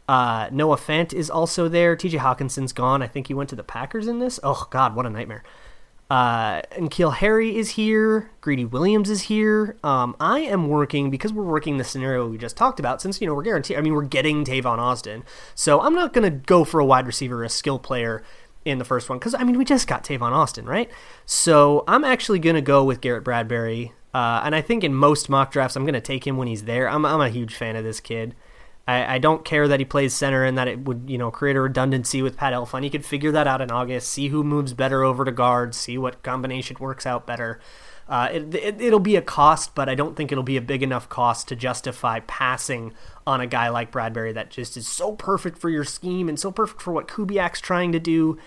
Uh, 0.09 0.49
Noah 0.51 0.75
Fant 0.75 1.13
is 1.13 1.29
also 1.29 1.69
there. 1.69 1.95
TJ 1.95 2.19
Hockenson's 2.19 2.73
gone. 2.73 3.01
I 3.01 3.07
think 3.07 3.27
he 3.27 3.33
went 3.33 3.49
to 3.51 3.55
the 3.55 3.63
Packers 3.63 4.07
in 4.07 4.19
this. 4.19 4.41
Oh, 4.43 4.67
God, 4.69 4.93
what 4.93 5.05
a 5.05 5.09
nightmare. 5.09 5.43
Uh, 6.09 6.61
and 6.71 6.91
Keel 6.91 7.11
Harry 7.11 7.57
is 7.57 7.71
here. 7.71 8.29
Greedy 8.41 8.65
Williams 8.65 9.09
is 9.09 9.23
here. 9.23 9.75
Um, 9.83 10.15
I 10.19 10.41
am 10.41 10.67
working 10.67 11.09
because 11.09 11.33
we're 11.33 11.43
working 11.43 11.77
the 11.77 11.83
scenario 11.83 12.27
we 12.27 12.37
just 12.37 12.55
talked 12.55 12.79
about. 12.79 13.01
Since 13.01 13.19
you 13.21 13.27
know 13.27 13.33
we're 13.33 13.41
guaranteed, 13.41 13.77
I 13.77 13.81
mean 13.81 13.93
we're 13.93 14.03
getting 14.03 14.45
Tavon 14.45 14.77
Austin, 14.77 15.23
so 15.55 15.81
I'm 15.81 15.95
not 15.95 16.13
to 16.31 16.37
go 16.37 16.63
for 16.63 16.79
a 16.79 16.85
wide 16.85 17.07
receiver, 17.07 17.43
a 17.43 17.49
skill 17.49 17.79
player 17.79 18.23
in 18.65 18.77
the 18.77 18.85
first 18.85 19.09
one 19.09 19.17
because 19.17 19.33
I 19.33 19.43
mean 19.43 19.57
we 19.57 19.65
just 19.65 19.87
got 19.87 20.03
Tavon 20.03 20.31
Austin, 20.31 20.65
right? 20.65 20.91
So 21.25 21.83
I'm 21.87 22.03
actually 22.03 22.39
to 22.55 22.61
go 22.61 22.83
with 22.83 23.01
Garrett 23.01 23.23
Bradbury, 23.23 23.93
uh, 24.13 24.41
and 24.43 24.53
I 24.53 24.61
think 24.61 24.83
in 24.83 24.93
most 24.93 25.27
mock 25.27 25.51
drafts 25.51 25.75
I'm 25.75 25.85
to 25.95 26.01
take 26.01 26.27
him 26.27 26.37
when 26.37 26.47
he's 26.47 26.65
there. 26.65 26.87
I'm 26.87 27.03
I'm 27.03 27.21
a 27.21 27.29
huge 27.29 27.55
fan 27.55 27.75
of 27.75 27.83
this 27.83 27.99
kid. 27.99 28.35
I, 28.88 29.15
I, 29.15 29.17
don't 29.17 29.43
care 29.43 29.67
that 29.67 29.80
he 29.80 29.86
plays 29.86 30.13
center 30.13 30.43
and 30.43 30.58
that 30.58 30.67
it 30.67 30.86
would, 30.86 31.06
you 31.08 31.17
know, 31.17 31.32
create 31.32 31.56
a 31.56 31.62
redundancy 31.62 32.21
with 32.21 32.38
Pat 32.38 32.54
Elflein. 32.54 32.84
He 32.84 32.89
could 32.89 33.06
figure 33.06 33.32
that 33.32 33.48
out 33.48 33.62
in 33.62 33.71
August, 33.71 34.10
see 34.10 34.28
who 34.28 34.43
moves 34.43 34.74
better 34.74 35.04
over 35.04 35.26
to 35.26 35.32
guard, 35.32 35.74
see 35.74 35.98
what 35.98 36.21
combination 36.21 36.78
works 36.80 37.06
out 37.06 37.26
better. 37.26 37.60
Uh, 38.08 38.30
it, 38.32 38.54
it, 38.54 38.82
it'll 38.82 39.00
be 39.00 39.15
a 39.15 39.21
cost, 39.21 39.74
but 39.74 39.89
I 39.89 39.95
don't 39.95 40.15
think 40.15 40.32
it'll 40.32 40.43
be 40.43 40.58
a 40.58 40.62
big 40.62 40.84
enough 40.84 41.10
cost 41.10 41.48
to 41.48 41.56
justify 41.56 42.19
passing 42.21 42.93
on 43.26 43.41
a 43.41 43.48
guy 43.48 43.69
like 43.69 43.91
Bradbury 43.91 44.34
that 44.34 44.52
just 44.52 44.78
is 44.78 44.88
so 44.88 45.13
perfect 45.13 45.58
for 45.58 45.69
your 45.69 45.84
scheme 45.84 46.30
and 46.30 46.39
so 46.39 46.52
perfect 46.52 46.82
for 46.82 46.93
what 46.93 47.08
Kubiak's 47.08 47.60
trying 47.60 47.91
to 47.93 48.00
do. 48.00 48.38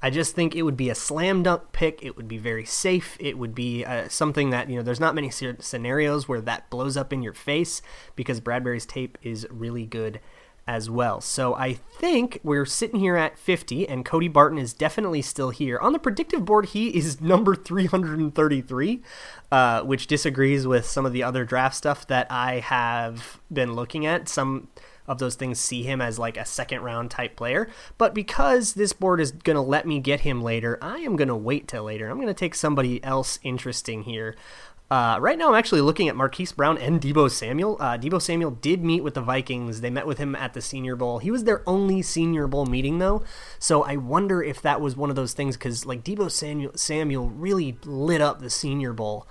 I 0.00 0.10
just 0.10 0.34
think 0.34 0.54
it 0.54 0.62
would 0.62 0.76
be 0.76 0.90
a 0.90 0.94
slam 0.94 1.42
dunk 1.42 1.72
pick. 1.72 2.04
It 2.04 2.16
would 2.16 2.28
be 2.28 2.38
very 2.38 2.64
safe. 2.64 3.16
It 3.18 3.36
would 3.36 3.54
be 3.54 3.84
uh, 3.84 4.08
something 4.08 4.50
that, 4.50 4.70
you 4.70 4.76
know, 4.76 4.82
there's 4.82 5.00
not 5.00 5.14
many 5.14 5.30
scenarios 5.30 6.28
where 6.28 6.40
that 6.40 6.70
blows 6.70 6.96
up 6.96 7.12
in 7.12 7.22
your 7.22 7.32
face 7.32 7.82
because 8.14 8.38
Bradbury's 8.38 8.86
tape 8.86 9.18
is 9.22 9.46
really 9.50 9.86
good 9.86 10.20
as 10.68 10.90
well. 10.90 11.20
So 11.22 11.54
I 11.54 11.72
think 11.72 12.38
we're 12.44 12.66
sitting 12.66 13.00
here 13.00 13.16
at 13.16 13.38
50, 13.38 13.88
and 13.88 14.04
Cody 14.04 14.28
Barton 14.28 14.58
is 14.58 14.74
definitely 14.74 15.22
still 15.22 15.48
here. 15.48 15.78
On 15.78 15.94
the 15.94 15.98
predictive 15.98 16.44
board, 16.44 16.66
he 16.66 16.90
is 16.90 17.20
number 17.22 17.56
333, 17.56 19.02
uh, 19.50 19.80
which 19.80 20.06
disagrees 20.06 20.66
with 20.66 20.84
some 20.84 21.06
of 21.06 21.12
the 21.14 21.22
other 21.22 21.46
draft 21.46 21.74
stuff 21.74 22.06
that 22.08 22.30
I 22.30 22.60
have 22.60 23.40
been 23.50 23.72
looking 23.72 24.04
at. 24.04 24.28
Some 24.28 24.68
of 25.08 25.18
those 25.18 25.34
things 25.34 25.58
see 25.58 25.82
him 25.82 26.00
as 26.00 26.18
like 26.18 26.36
a 26.36 26.44
second 26.44 26.82
round 26.82 27.10
type 27.10 27.34
player. 27.34 27.68
But 27.96 28.14
because 28.14 28.74
this 28.74 28.92
board 28.92 29.20
is 29.20 29.32
going 29.32 29.56
to 29.56 29.62
let 29.62 29.86
me 29.86 29.98
get 29.98 30.20
him 30.20 30.42
later, 30.42 30.78
I 30.80 30.98
am 30.98 31.16
going 31.16 31.28
to 31.28 31.36
wait 31.36 31.66
till 31.66 31.84
later. 31.84 32.08
I'm 32.08 32.16
going 32.16 32.28
to 32.28 32.34
take 32.34 32.54
somebody 32.54 33.02
else 33.02 33.40
interesting 33.42 34.02
here. 34.04 34.36
Uh, 34.90 35.18
right 35.20 35.36
now, 35.36 35.50
I'm 35.50 35.54
actually 35.54 35.82
looking 35.82 36.08
at 36.08 36.16
Marquise 36.16 36.52
Brown 36.52 36.78
and 36.78 36.98
Deebo 36.98 37.30
Samuel. 37.30 37.76
Uh, 37.78 37.98
Deebo 37.98 38.22
Samuel 38.22 38.52
did 38.52 38.82
meet 38.82 39.02
with 39.02 39.12
the 39.12 39.20
Vikings. 39.20 39.82
They 39.82 39.90
met 39.90 40.06
with 40.06 40.16
him 40.16 40.34
at 40.34 40.54
the 40.54 40.62
Senior 40.62 40.96
Bowl. 40.96 41.18
He 41.18 41.30
was 41.30 41.44
their 41.44 41.62
only 41.68 42.00
Senior 42.00 42.46
Bowl 42.46 42.64
meeting, 42.64 42.98
though. 42.98 43.22
So 43.58 43.82
I 43.82 43.96
wonder 43.96 44.42
if 44.42 44.62
that 44.62 44.80
was 44.80 44.96
one 44.96 45.10
of 45.10 45.16
those 45.16 45.34
things 45.34 45.58
because, 45.58 45.84
like, 45.84 46.04
Deebo 46.04 46.30
Samuel, 46.30 46.72
Samuel 46.74 47.28
really 47.28 47.76
lit 47.84 48.22
up 48.22 48.40
the 48.40 48.48
Senior 48.48 48.94
Bowl. 48.94 49.26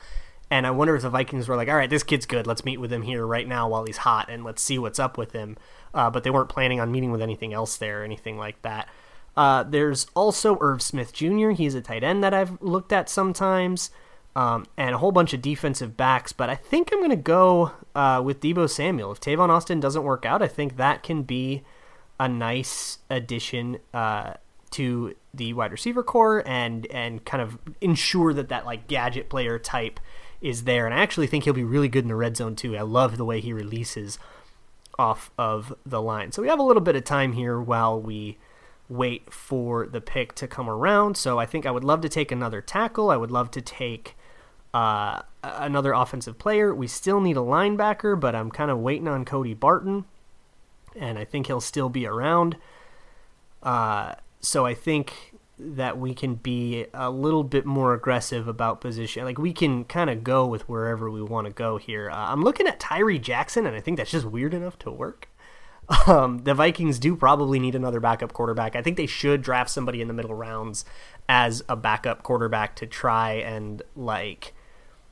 And 0.50 0.66
I 0.66 0.72
wonder 0.72 0.96
if 0.96 1.02
the 1.02 1.10
Vikings 1.10 1.48
were 1.48 1.56
like, 1.56 1.68
all 1.68 1.76
right, 1.76 1.90
this 1.90 2.04
kid's 2.04 2.26
good. 2.26 2.48
Let's 2.48 2.64
meet 2.64 2.80
with 2.80 2.92
him 2.92 3.02
here 3.02 3.26
right 3.26 3.48
now 3.48 3.68
while 3.68 3.86
he's 3.86 3.98
hot 3.98 4.30
and 4.30 4.44
let's 4.44 4.62
see 4.62 4.80
what's 4.80 5.00
up 5.00 5.18
with 5.18 5.34
him. 5.34 5.58
Uh, 5.94 6.10
but 6.10 6.24
they 6.24 6.30
weren't 6.30 6.50
planning 6.50 6.80
on 6.80 6.92
meeting 6.92 7.12
with 7.12 7.22
anything 7.22 7.54
else 7.54 7.76
there 7.78 8.02
or 8.02 8.04
anything 8.04 8.38
like 8.38 8.62
that. 8.62 8.88
Uh, 9.36 9.64
there's 9.64 10.08
also 10.16 10.58
Irv 10.62 10.82
Smith 10.82 11.14
Jr. 11.14 11.50
He's 11.52 11.76
a 11.76 11.82
tight 11.82 12.04
end 12.04 12.24
that 12.24 12.34
I've 12.34 12.60
looked 12.62 12.92
at 12.92 13.08
sometimes, 13.08 13.92
um, 14.36 14.66
and 14.78 14.96
a 14.96 14.98
whole 14.98 15.12
bunch 15.12 15.34
of 15.34 15.44
defensive 15.44 15.96
backs. 15.96 16.34
But 16.34 16.50
I 16.50 16.56
think 16.56 16.90
I'm 16.92 17.00
going 17.00 17.12
to 17.12 17.16
go 17.16 17.72
uh, 17.94 18.22
with 18.26 18.40
Deebo 18.40 18.68
Samuel. 18.68 19.12
If 19.12 19.20
Tavon 19.22 19.50
Austin 19.50 19.80
doesn't 19.80 20.04
work 20.04 20.26
out, 20.26 20.42
I 20.42 20.48
think 20.48 20.78
that 20.78 21.04
can 21.04 21.22
be 21.22 21.64
a 22.20 22.28
nice 22.28 22.98
addition 23.12 23.78
uh, 23.94 24.34
to 24.72 25.16
the 25.34 25.54
wide 25.54 25.72
receiver 25.72 26.02
core 26.02 26.44
and 26.48 26.88
and 26.88 27.24
kind 27.24 27.42
of 27.42 27.60
ensure 27.80 28.34
that 28.34 28.50
that 28.50 28.66
like 28.66 28.88
gadget 28.88 29.30
player 29.30 29.60
type 29.60 30.00
is 30.42 30.64
there. 30.64 30.86
And 30.86 30.94
I 30.94 31.00
actually 31.00 31.28
think 31.28 31.44
he'll 31.44 31.54
be 31.54 31.64
really 31.64 31.90
good 31.90 32.04
in 32.04 32.10
the 32.10 32.16
red 32.16 32.38
zone 32.38 32.56
too. 32.56 32.78
I 32.78 32.82
love 32.82 33.18
the 33.18 33.26
way 33.26 33.40
he 33.40 33.54
releases 33.54 34.20
off 35.00 35.32
of 35.38 35.76
the 35.86 36.02
line. 36.02 36.32
So 36.32 36.42
we 36.42 36.48
have 36.48 36.60
a 36.60 36.64
little 36.64 36.82
bit 36.82 36.96
of 36.96 37.04
time 37.04 37.34
here 37.34 37.60
while 37.62 38.00
we 38.00 38.38
wait 38.90 39.32
for 39.34 39.86
the 39.86 40.02
pick 40.02 40.34
to 40.36 40.48
come 40.48 40.70
around. 40.70 41.18
So 41.18 41.38
I 41.40 41.46
think 41.46 41.66
I 41.66 41.72
would 41.72 41.84
love 41.84 42.02
to 42.02 42.10
take 42.10 42.32
another 42.32 42.62
tackle. 42.62 43.10
I 43.10 43.18
would 43.18 43.32
love 43.32 43.52
to 43.52 43.62
take 43.62 44.16
uh, 44.74 45.22
another 45.44 45.94
offensive 45.94 46.38
player. 46.38 46.74
We 46.74 46.88
still 46.88 47.20
need 47.20 47.38
a 47.38 47.42
linebacker, 47.42 48.20
but 48.20 48.36
I'm 48.36 48.52
kind 48.52 48.72
of 48.72 48.80
waiting 48.80 49.08
on 49.08 49.26
Cody 49.26 49.54
Barton, 49.54 50.06
and 50.96 51.18
I 51.18 51.26
think 51.26 51.48
he'll 51.48 51.62
still 51.62 51.90
be 51.90 52.06
around. 52.06 52.58
Uh, 53.62 54.16
so 54.40 54.66
I 54.66 54.74
think 54.74 55.34
that 55.60 55.98
we 55.98 56.14
can 56.14 56.36
be 56.36 56.86
a 56.94 57.10
little 57.10 57.44
bit 57.44 57.66
more 57.66 57.94
aggressive 57.94 58.48
about 58.48 58.82
position. 58.82 59.26
Like 59.26 59.38
we 59.38 59.54
can 59.54 59.86
kind 59.86 60.10
of 60.10 60.24
go 60.24 60.46
with 60.46 60.68
wherever 60.70 61.10
we 61.10 61.22
want 61.22 61.48
to 61.48 61.54
go 61.54 61.78
here. 61.78 62.10
Uh, 62.10 62.32
I'm 62.32 62.44
looking 62.44 62.68
at 62.68 62.80
Tyree 62.80 63.20
Jackson, 63.20 63.66
and 63.66 63.76
I 63.76 63.82
think 63.82 63.98
that's 63.98 64.12
just 64.12 64.26
weird 64.26 64.54
enough 64.54 64.78
to 64.80 64.92
work. 64.92 65.30
Um, 66.06 66.40
the 66.40 66.54
Vikings 66.54 67.00
do 67.00 67.16
probably 67.16 67.60
need 67.60 67.74
another 67.74 68.02
backup 68.02 68.34
quarterback. 68.34 68.76
I 68.76 68.82
think 68.82 68.98
they 68.98 69.06
should 69.06 69.42
draft 69.42 69.70
somebody 69.70 70.02
in 70.02 70.10
the 70.10 70.14
middle 70.14 70.34
rounds 70.34 70.84
as 71.30 71.64
a 71.70 71.78
backup 71.78 72.24
quarterback 72.24 72.76
to 72.78 72.86
try 72.86 73.36
and 73.36 73.82
like 73.96 74.54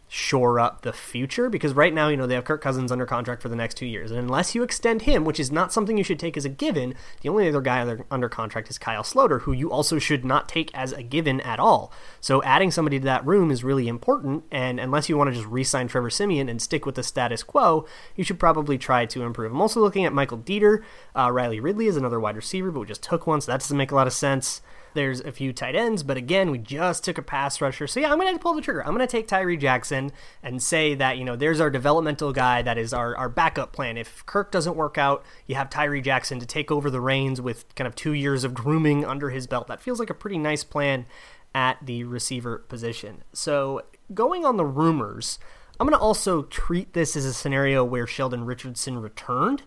shore 0.08 0.60
up 0.60 0.82
the 0.82 0.94
future 0.94 1.50
because 1.50 1.74
right 1.74 1.94
now, 1.94 2.08
you 2.08 2.18
know, 2.18 2.28
they 2.28 2.36
have 2.36 2.46
Kirk 2.46 2.62
Cousins 2.62 2.92
under 2.92 3.06
contract 3.06 3.42
for 3.42 3.50
the 3.50 3.56
next 3.56 3.76
two 3.76 3.86
years. 3.86 4.12
And 4.12 4.20
unless 4.20 4.54
you 4.54 4.64
extend 4.64 5.04
him, 5.04 5.26
which 5.26 5.40
is 5.40 5.52
not 5.52 5.74
something 5.74 5.98
you 5.98 6.04
should 6.04 6.20
take 6.20 6.38
as 6.38 6.46
a 6.46 6.50
given, 6.50 6.94
the 7.22 7.30
only 7.30 7.50
other 7.50 7.62
guy 7.62 7.98
under 8.12 8.30
contract 8.30 8.70
is 8.70 8.78
Kyle 8.78 9.04
Sloter, 9.04 9.42
who 9.42 9.52
you 9.52 9.72
also 9.72 9.98
should 9.98 10.24
not 10.24 10.48
take 10.48 10.70
as 10.74 10.92
a 10.92 11.02
given 11.02 11.42
at 11.42 11.60
all. 11.60 11.92
So 12.22 12.44
adding 12.44 12.72
somebody 12.72 13.00
to 13.00 13.06
that 13.06 13.26
room 13.26 13.50
is 13.50 13.64
really 13.64 13.88
important. 13.88 14.44
And 14.52 14.80
unless 14.80 15.10
you 15.10 15.18
want 15.18 15.30
to 15.32 15.36
just 15.36 15.48
re 15.48 15.64
sign 15.64 15.88
Trevor 15.88 16.10
Siemian 16.10 16.50
and 16.50 16.62
stick 16.62 16.86
with 16.86 16.96
the 16.96 17.04
status 17.04 17.42
quo, 17.42 17.86
you 18.16 18.24
should 18.24 18.40
probably 18.40 18.78
try 18.78 19.06
to 19.08 19.24
improve. 19.24 19.52
I'm 19.52 19.62
also 19.62 19.82
looking 19.82 20.06
at 20.06 20.14
Michael 20.14 20.38
Deiter. 20.38 20.84
Uh, 21.16 21.32
Riley 21.32 21.60
Ridley 21.60 21.88
is 21.88 21.98
another 21.98 22.20
wide 22.20 22.36
receiver, 22.36 22.72
but 22.72 22.82
we 22.82 22.86
just 22.86 23.04
took 23.04 23.26
one, 23.26 23.42
so 23.42 23.52
that 23.52 23.62
doesn't 23.62 23.78
make 23.78 23.92
a 23.92 23.96
lot 23.96 24.08
of 24.08 24.14
sense. 24.14 24.62
There's 24.96 25.20
a 25.20 25.32
few 25.32 25.54
tight 25.54 25.76
ends, 25.76 26.02
but 26.02 26.18
again, 26.18 26.50
we 26.50 26.58
just 26.58 27.04
took 27.04 27.18
a 27.18 27.22
pass 27.22 27.62
rusher. 27.62 27.86
So 27.86 28.00
yeah, 28.00 28.12
I'm 28.12 28.20
going 28.20 28.34
to 28.34 28.42
pull 28.42 28.56
the 28.56 28.62
trigger. 28.62 28.84
I'm 28.84 28.98
to 28.98 29.06
take 29.06 29.28
Tyree 29.28 29.58
Jackson 29.58 30.12
and 30.42 30.64
say 30.64 30.96
that, 30.96 31.18
you 31.18 31.24
know, 31.24 31.36
there's 31.36 31.60
our 31.60 31.70
developmental 31.70 32.34
guy 32.34 32.62
that 32.64 32.78
is 32.78 32.94
our, 32.94 33.16
our 33.16 33.30
backup 33.30 33.74
plan. 33.74 33.98
If 33.98 34.26
Kirk 34.26 34.52
doesn't 34.52 34.76
work 34.76 34.98
out, 34.98 35.24
you 35.46 35.56
have 35.56 35.70
Tyree 35.70 36.02
Jackson 36.02 36.40
to 36.40 36.46
take 36.46 36.72
over 36.72 36.90
the 36.90 37.02
reins 37.02 37.40
with 37.40 37.74
kind 37.76 37.88
of 37.88 37.94
two 37.94 38.14
years 38.14 38.44
of 38.44 38.54
grooming 38.54 39.06
under 39.06 39.30
his 39.30 39.46
belt. 39.46 39.68
That 39.68 39.82
feels 39.82 40.00
like 40.00 40.10
a 40.10 40.16
pretty 40.16 40.38
nice 40.38 40.64
plan 40.64 41.06
at 41.54 41.78
the 41.86 42.04
receiver 42.04 42.58
position. 42.58 43.24
So 43.34 43.84
going 44.14 44.46
on 44.46 44.58
the 44.58 44.66
rumors, 44.66 45.40
I'm 45.80 45.88
going 45.88 45.98
to 45.98 46.04
also 46.04 46.44
treat 46.44 46.94
this 46.94 47.16
as 47.16 47.26
a 47.26 47.34
scenario 47.34 47.84
where 47.84 48.08
Sheldon 48.08 48.46
Richardson 48.46 49.00
returned. 49.00 49.64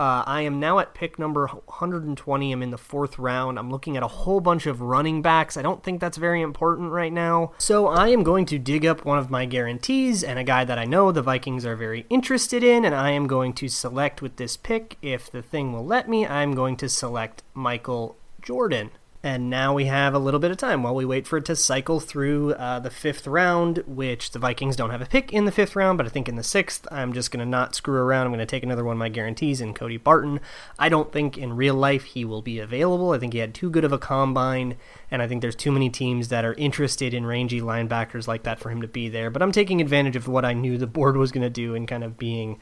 Uh, 0.00 0.22
I 0.26 0.42
am 0.42 0.60
now 0.60 0.78
at 0.78 0.94
pick 0.94 1.18
number 1.18 1.48
120. 1.48 2.52
I'm 2.52 2.62
in 2.62 2.70
the 2.70 2.78
fourth 2.78 3.18
round. 3.18 3.58
I'm 3.58 3.70
looking 3.70 3.96
at 3.96 4.02
a 4.04 4.08
whole 4.08 4.40
bunch 4.40 4.66
of 4.66 4.80
running 4.80 5.22
backs. 5.22 5.56
I 5.56 5.62
don't 5.62 5.82
think 5.82 6.00
that's 6.00 6.16
very 6.16 6.40
important 6.40 6.92
right 6.92 7.12
now. 7.12 7.52
So 7.58 7.88
I 7.88 8.08
am 8.08 8.22
going 8.22 8.46
to 8.46 8.60
dig 8.60 8.86
up 8.86 9.04
one 9.04 9.18
of 9.18 9.28
my 9.28 9.44
guarantees 9.44 10.22
and 10.22 10.38
a 10.38 10.44
guy 10.44 10.64
that 10.64 10.78
I 10.78 10.84
know 10.84 11.10
the 11.10 11.20
Vikings 11.22 11.66
are 11.66 11.74
very 11.74 12.06
interested 12.10 12.62
in, 12.62 12.84
and 12.84 12.94
I 12.94 13.10
am 13.10 13.26
going 13.26 13.52
to 13.54 13.68
select 13.68 14.22
with 14.22 14.36
this 14.36 14.56
pick. 14.56 14.98
If 15.02 15.32
the 15.32 15.42
thing 15.42 15.72
will 15.72 15.84
let 15.84 16.08
me, 16.08 16.24
I'm 16.24 16.54
going 16.54 16.76
to 16.76 16.88
select 16.88 17.42
Michael 17.52 18.16
Jordan. 18.40 18.92
And 19.20 19.50
now 19.50 19.74
we 19.74 19.86
have 19.86 20.14
a 20.14 20.18
little 20.18 20.38
bit 20.38 20.52
of 20.52 20.58
time 20.58 20.84
while 20.84 20.94
we 20.94 21.04
wait 21.04 21.26
for 21.26 21.38
it 21.38 21.44
to 21.46 21.56
cycle 21.56 21.98
through 21.98 22.52
uh, 22.52 22.78
the 22.78 22.90
fifth 22.90 23.26
round, 23.26 23.78
which 23.84 24.30
the 24.30 24.38
Vikings 24.38 24.76
don't 24.76 24.90
have 24.90 25.02
a 25.02 25.06
pick 25.06 25.32
in 25.32 25.44
the 25.44 25.50
fifth 25.50 25.74
round, 25.74 25.98
but 25.98 26.06
I 26.06 26.08
think 26.08 26.28
in 26.28 26.36
the 26.36 26.44
sixth, 26.44 26.86
I'm 26.92 27.12
just 27.12 27.32
going 27.32 27.40
to 27.40 27.50
not 27.50 27.74
screw 27.74 27.98
around. 27.98 28.26
I'm 28.26 28.32
going 28.32 28.38
to 28.38 28.46
take 28.46 28.62
another 28.62 28.84
one 28.84 28.92
of 28.92 28.98
my 28.98 29.08
guarantees 29.08 29.60
in 29.60 29.74
Cody 29.74 29.96
Barton. 29.96 30.38
I 30.78 30.88
don't 30.88 31.12
think 31.12 31.36
in 31.36 31.56
real 31.56 31.74
life 31.74 32.04
he 32.04 32.24
will 32.24 32.42
be 32.42 32.60
available. 32.60 33.10
I 33.10 33.18
think 33.18 33.32
he 33.32 33.40
had 33.40 33.54
too 33.54 33.70
good 33.70 33.84
of 33.84 33.92
a 33.92 33.98
combine, 33.98 34.76
and 35.10 35.20
I 35.20 35.26
think 35.26 35.42
there's 35.42 35.56
too 35.56 35.72
many 35.72 35.90
teams 35.90 36.28
that 36.28 36.44
are 36.44 36.54
interested 36.54 37.12
in 37.12 37.26
rangy 37.26 37.60
linebackers 37.60 38.28
like 38.28 38.44
that 38.44 38.60
for 38.60 38.70
him 38.70 38.82
to 38.82 38.88
be 38.88 39.08
there. 39.08 39.30
But 39.30 39.42
I'm 39.42 39.52
taking 39.52 39.80
advantage 39.80 40.14
of 40.14 40.28
what 40.28 40.44
I 40.44 40.52
knew 40.52 40.78
the 40.78 40.86
board 40.86 41.16
was 41.16 41.32
going 41.32 41.42
to 41.42 41.50
do 41.50 41.74
and 41.74 41.88
kind 41.88 42.04
of 42.04 42.18
being. 42.18 42.60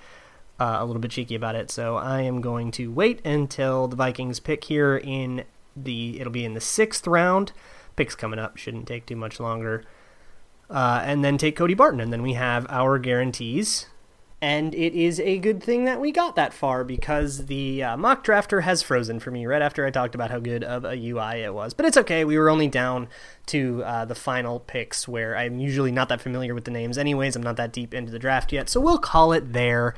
Uh, 0.58 0.78
a 0.78 0.86
little 0.86 1.02
bit 1.02 1.10
cheeky 1.10 1.34
about 1.34 1.54
it, 1.54 1.70
so 1.70 1.96
I 1.96 2.22
am 2.22 2.40
going 2.40 2.70
to 2.70 2.90
wait 2.90 3.20
until 3.26 3.88
the 3.88 3.94
Vikings 3.94 4.40
pick 4.40 4.64
here 4.64 4.96
in 4.96 5.44
the 5.76 6.20
it'll 6.20 6.32
be 6.32 6.44
in 6.44 6.54
the 6.54 6.60
sixth 6.60 7.06
round. 7.06 7.52
Picks 7.96 8.14
coming 8.14 8.38
up 8.38 8.56
shouldn't 8.56 8.86
take 8.86 9.06
too 9.06 9.16
much 9.16 9.40
longer. 9.40 9.84
Uh, 10.68 11.00
and 11.04 11.24
then 11.24 11.38
take 11.38 11.56
Cody 11.56 11.74
Barton, 11.74 12.00
and 12.00 12.12
then 12.12 12.22
we 12.22 12.32
have 12.32 12.66
our 12.68 12.98
guarantees. 12.98 13.86
And 14.42 14.74
it 14.74 14.92
is 14.92 15.18
a 15.20 15.38
good 15.38 15.62
thing 15.62 15.86
that 15.86 15.98
we 15.98 16.12
got 16.12 16.36
that 16.36 16.52
far 16.52 16.84
because 16.84 17.46
the 17.46 17.82
uh, 17.82 17.96
mock 17.96 18.22
drafter 18.22 18.62
has 18.62 18.82
frozen 18.82 19.18
for 19.18 19.30
me 19.30 19.46
right 19.46 19.62
after 19.62 19.86
I 19.86 19.90
talked 19.90 20.14
about 20.14 20.30
how 20.30 20.40
good 20.40 20.62
of 20.62 20.84
a 20.84 20.94
UI 20.94 21.42
it 21.42 21.54
was. 21.54 21.72
But 21.72 21.86
it's 21.86 21.96
okay. 21.96 22.22
We 22.24 22.36
were 22.36 22.50
only 22.50 22.68
down 22.68 23.08
to 23.46 23.82
uh, 23.84 24.04
the 24.04 24.14
final 24.14 24.60
picks 24.60 25.08
where 25.08 25.36
I'm 25.36 25.58
usually 25.58 25.90
not 25.90 26.10
that 26.10 26.20
familiar 26.20 26.54
with 26.54 26.64
the 26.64 26.70
names, 26.70 26.98
anyways. 26.98 27.34
I'm 27.34 27.42
not 27.42 27.56
that 27.56 27.72
deep 27.72 27.94
into 27.94 28.12
the 28.12 28.18
draft 28.18 28.52
yet. 28.52 28.68
So 28.68 28.78
we'll 28.78 28.98
call 28.98 29.32
it 29.32 29.54
there. 29.54 29.94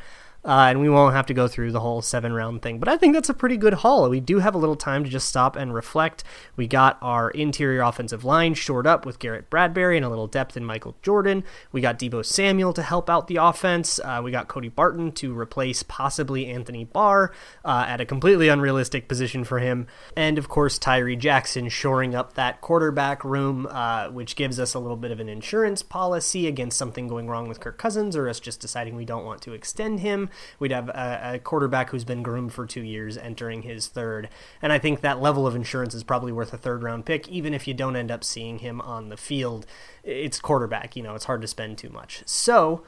Uh, 0.48 0.68
and 0.70 0.80
we 0.80 0.88
won't 0.88 1.14
have 1.14 1.26
to 1.26 1.34
go 1.34 1.46
through 1.46 1.70
the 1.70 1.80
whole 1.80 2.00
seven 2.00 2.32
round 2.32 2.62
thing. 2.62 2.78
But 2.78 2.88
I 2.88 2.96
think 2.96 3.12
that's 3.12 3.28
a 3.28 3.34
pretty 3.34 3.58
good 3.58 3.74
haul. 3.74 4.08
We 4.08 4.18
do 4.18 4.38
have 4.38 4.54
a 4.54 4.58
little 4.58 4.76
time 4.76 5.04
to 5.04 5.10
just 5.10 5.28
stop 5.28 5.56
and 5.56 5.74
reflect. 5.74 6.24
We 6.56 6.66
got 6.66 6.96
our 7.02 7.30
interior 7.32 7.82
offensive 7.82 8.24
line 8.24 8.54
shored 8.54 8.86
up 8.86 9.04
with 9.04 9.18
Garrett 9.18 9.50
Bradbury 9.50 9.98
and 9.98 10.06
a 10.06 10.08
little 10.08 10.26
depth 10.26 10.56
in 10.56 10.64
Michael 10.64 10.96
Jordan. 11.02 11.44
We 11.70 11.82
got 11.82 11.98
Deebo 11.98 12.24
Samuel 12.24 12.72
to 12.72 12.82
help 12.82 13.10
out 13.10 13.26
the 13.26 13.36
offense. 13.36 14.00
Uh, 14.02 14.22
we 14.24 14.30
got 14.30 14.48
Cody 14.48 14.70
Barton 14.70 15.12
to 15.12 15.38
replace 15.38 15.82
possibly 15.82 16.46
Anthony 16.46 16.84
Barr 16.84 17.30
uh, 17.62 17.84
at 17.86 18.00
a 18.00 18.06
completely 18.06 18.48
unrealistic 18.48 19.06
position 19.06 19.44
for 19.44 19.58
him. 19.58 19.86
And 20.16 20.38
of 20.38 20.48
course, 20.48 20.78
Tyree 20.78 21.16
Jackson 21.16 21.68
shoring 21.68 22.14
up 22.14 22.32
that 22.36 22.62
quarterback 22.62 23.22
room, 23.22 23.66
uh, 23.70 24.08
which 24.08 24.34
gives 24.34 24.58
us 24.58 24.72
a 24.72 24.78
little 24.78 24.96
bit 24.96 25.10
of 25.10 25.20
an 25.20 25.28
insurance 25.28 25.82
policy 25.82 26.46
against 26.46 26.78
something 26.78 27.06
going 27.06 27.28
wrong 27.28 27.48
with 27.48 27.60
Kirk 27.60 27.76
Cousins 27.76 28.16
or 28.16 28.30
us 28.30 28.40
just 28.40 28.60
deciding 28.60 28.96
we 28.96 29.04
don't 29.04 29.26
want 29.26 29.42
to 29.42 29.52
extend 29.52 30.00
him. 30.00 30.30
We'd 30.58 30.72
have 30.72 30.88
a, 30.88 31.32
a 31.34 31.38
quarterback 31.38 31.90
who's 31.90 32.04
been 32.04 32.22
groomed 32.22 32.52
for 32.52 32.66
two 32.66 32.82
years 32.82 33.16
entering 33.16 33.62
his 33.62 33.86
third. 33.86 34.28
And 34.60 34.72
I 34.72 34.78
think 34.78 35.00
that 35.00 35.20
level 35.20 35.46
of 35.46 35.54
insurance 35.54 35.94
is 35.94 36.04
probably 36.04 36.32
worth 36.32 36.52
a 36.52 36.58
third 36.58 36.82
round 36.82 37.06
pick, 37.06 37.28
even 37.28 37.54
if 37.54 37.68
you 37.68 37.74
don't 37.74 37.96
end 37.96 38.10
up 38.10 38.24
seeing 38.24 38.58
him 38.58 38.80
on 38.80 39.08
the 39.08 39.16
field. 39.16 39.66
It's 40.02 40.40
quarterback, 40.40 40.96
you 40.96 41.02
know, 41.02 41.14
it's 41.14 41.26
hard 41.26 41.42
to 41.42 41.48
spend 41.48 41.78
too 41.78 41.90
much. 41.90 42.22
So, 42.26 42.84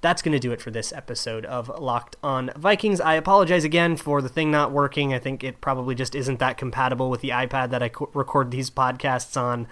that's 0.00 0.22
going 0.22 0.32
to 0.32 0.38
do 0.38 0.52
it 0.52 0.60
for 0.60 0.70
this 0.70 0.92
episode 0.92 1.44
of 1.44 1.68
Locked 1.68 2.16
On 2.22 2.50
Vikings. 2.56 3.00
I 3.00 3.14
apologize 3.14 3.64
again 3.64 3.96
for 3.96 4.22
the 4.22 4.28
thing 4.28 4.50
not 4.50 4.72
working. 4.72 5.12
I 5.12 5.18
think 5.18 5.44
it 5.44 5.60
probably 5.60 5.94
just 5.94 6.14
isn't 6.14 6.38
that 6.38 6.56
compatible 6.56 7.10
with 7.10 7.20
the 7.20 7.30
iPad 7.30 7.70
that 7.70 7.82
I 7.82 7.90
record 8.14 8.50
these 8.50 8.70
podcasts 8.70 9.38
on. 9.40 9.66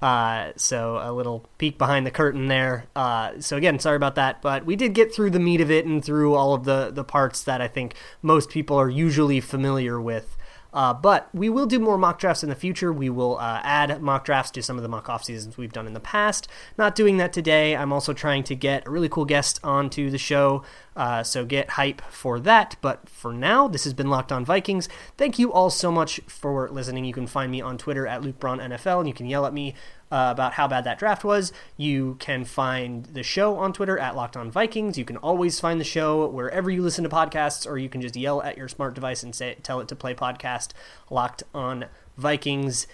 Uh, 0.00 0.52
so 0.56 0.98
a 1.02 1.12
little 1.12 1.46
peek 1.58 1.76
behind 1.76 2.06
the 2.06 2.10
curtain 2.10 2.46
there. 2.46 2.86
Uh, 2.96 3.32
so 3.38 3.56
again, 3.56 3.78
sorry 3.78 3.96
about 3.96 4.14
that, 4.14 4.40
but 4.40 4.64
we 4.64 4.74
did 4.74 4.94
get 4.94 5.14
through 5.14 5.30
the 5.30 5.38
meat 5.38 5.60
of 5.60 5.70
it 5.70 5.84
and 5.84 6.02
through 6.02 6.34
all 6.34 6.54
of 6.54 6.64
the 6.64 6.90
the 6.90 7.04
parts 7.04 7.42
that 7.44 7.60
I 7.60 7.68
think 7.68 7.94
most 8.22 8.48
people 8.48 8.76
are 8.76 8.88
usually 8.88 9.40
familiar 9.40 10.00
with. 10.00 10.36
Uh, 10.72 10.94
but 10.94 11.28
we 11.34 11.48
will 11.48 11.66
do 11.66 11.78
more 11.78 11.98
mock 11.98 12.18
drafts 12.18 12.42
in 12.42 12.48
the 12.48 12.54
future. 12.54 12.92
We 12.92 13.10
will 13.10 13.38
uh, 13.38 13.60
add 13.62 14.00
mock 14.02 14.24
drafts 14.24 14.50
to 14.52 14.62
some 14.62 14.76
of 14.76 14.82
the 14.82 14.88
mock 14.88 15.08
off 15.08 15.24
seasons 15.24 15.56
we've 15.56 15.72
done 15.72 15.86
in 15.86 15.94
the 15.94 16.00
past. 16.00 16.48
Not 16.78 16.94
doing 16.94 17.16
that 17.16 17.32
today. 17.32 17.76
I'm 17.76 17.92
also 17.92 18.12
trying 18.12 18.44
to 18.44 18.54
get 18.54 18.86
a 18.86 18.90
really 18.90 19.08
cool 19.08 19.24
guest 19.24 19.60
onto 19.64 20.10
the 20.10 20.18
show. 20.18 20.62
Uh, 20.96 21.22
so 21.22 21.44
get 21.44 21.70
hype 21.70 22.02
for 22.10 22.38
that. 22.40 22.76
But 22.80 23.08
for 23.08 23.32
now, 23.32 23.68
this 23.68 23.84
has 23.84 23.94
been 23.94 24.10
Locked 24.10 24.32
On 24.32 24.44
Vikings. 24.44 24.88
Thank 25.16 25.38
you 25.38 25.52
all 25.52 25.70
so 25.70 25.90
much 25.90 26.20
for 26.26 26.68
listening. 26.70 27.04
You 27.04 27.14
can 27.14 27.26
find 27.26 27.50
me 27.50 27.60
on 27.60 27.78
Twitter 27.78 28.06
at 28.06 28.22
Luke 28.22 28.38
NFL, 28.40 28.98
and 29.00 29.08
you 29.08 29.14
can 29.14 29.26
yell 29.26 29.46
at 29.46 29.54
me 29.54 29.74
uh, 30.10 30.28
about 30.30 30.54
how 30.54 30.66
bad 30.66 30.84
that 30.84 30.98
draft 30.98 31.24
was. 31.24 31.52
You 31.76 32.16
can 32.18 32.44
find 32.44 33.04
the 33.06 33.22
show 33.22 33.56
on 33.56 33.72
Twitter 33.72 33.98
at 33.98 34.16
Locked 34.16 34.36
On 34.36 34.50
Vikings. 34.50 34.98
You 34.98 35.04
can 35.04 35.16
always 35.18 35.60
find 35.60 35.80
the 35.80 35.84
show 35.84 36.26
wherever 36.26 36.70
you 36.70 36.82
listen 36.82 37.04
to 37.04 37.10
podcasts, 37.10 37.66
or 37.66 37.78
you 37.78 37.88
can 37.88 38.00
just 38.00 38.16
yell 38.16 38.42
at 38.42 38.56
your 38.56 38.68
smart 38.68 38.94
device 38.94 39.22
and 39.22 39.34
say 39.34 39.56
tell 39.62 39.80
it 39.80 39.88
to 39.88 39.96
play 39.96 40.14
podcast 40.14 40.70
Locked 41.10 41.42
On 41.54 41.86
Vikings. 42.16 42.86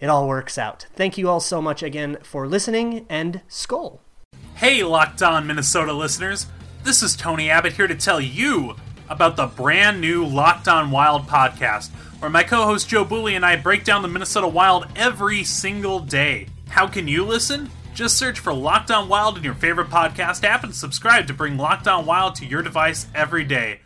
It 0.00 0.06
all 0.06 0.26
works 0.26 0.58
out. 0.58 0.86
Thank 0.94 1.16
you 1.16 1.28
all 1.28 1.40
so 1.40 1.62
much 1.62 1.82
again 1.82 2.18
for 2.22 2.48
listening, 2.48 3.06
and 3.08 3.42
Skol. 3.48 4.00
Hey, 4.54 4.82
Locked 4.82 5.22
On 5.22 5.46
Minnesota 5.46 5.92
listeners. 5.92 6.46
This 6.84 7.02
is 7.02 7.14
Tony 7.14 7.50
Abbott 7.50 7.74
here 7.74 7.86
to 7.86 7.94
tell 7.94 8.20
you 8.20 8.74
about 9.08 9.36
the 9.36 9.46
brand 9.46 10.00
new 10.00 10.24
Locked 10.24 10.66
On 10.66 10.90
Wild 10.90 11.28
podcast, 11.28 11.90
where 12.20 12.30
my 12.30 12.42
co 12.42 12.64
host 12.64 12.88
Joe 12.88 13.04
Booley 13.04 13.36
and 13.36 13.44
I 13.44 13.56
break 13.56 13.84
down 13.84 14.02
the 14.02 14.08
Minnesota 14.08 14.48
Wild 14.48 14.86
every 14.96 15.44
single 15.44 16.00
day. 16.00 16.48
How 16.72 16.86
can 16.86 17.06
you 17.06 17.26
listen? 17.26 17.70
Just 17.92 18.16
search 18.16 18.38
for 18.38 18.50
Locked 18.50 18.90
On 18.90 19.06
Wild 19.06 19.36
in 19.36 19.44
your 19.44 19.52
favorite 19.52 19.90
podcast 19.90 20.42
app 20.42 20.64
and 20.64 20.74
subscribe 20.74 21.26
to 21.26 21.34
bring 21.34 21.58
Locked 21.58 21.86
On 21.86 22.06
Wild 22.06 22.34
to 22.36 22.46
your 22.46 22.62
device 22.62 23.08
every 23.14 23.44
day. 23.44 23.81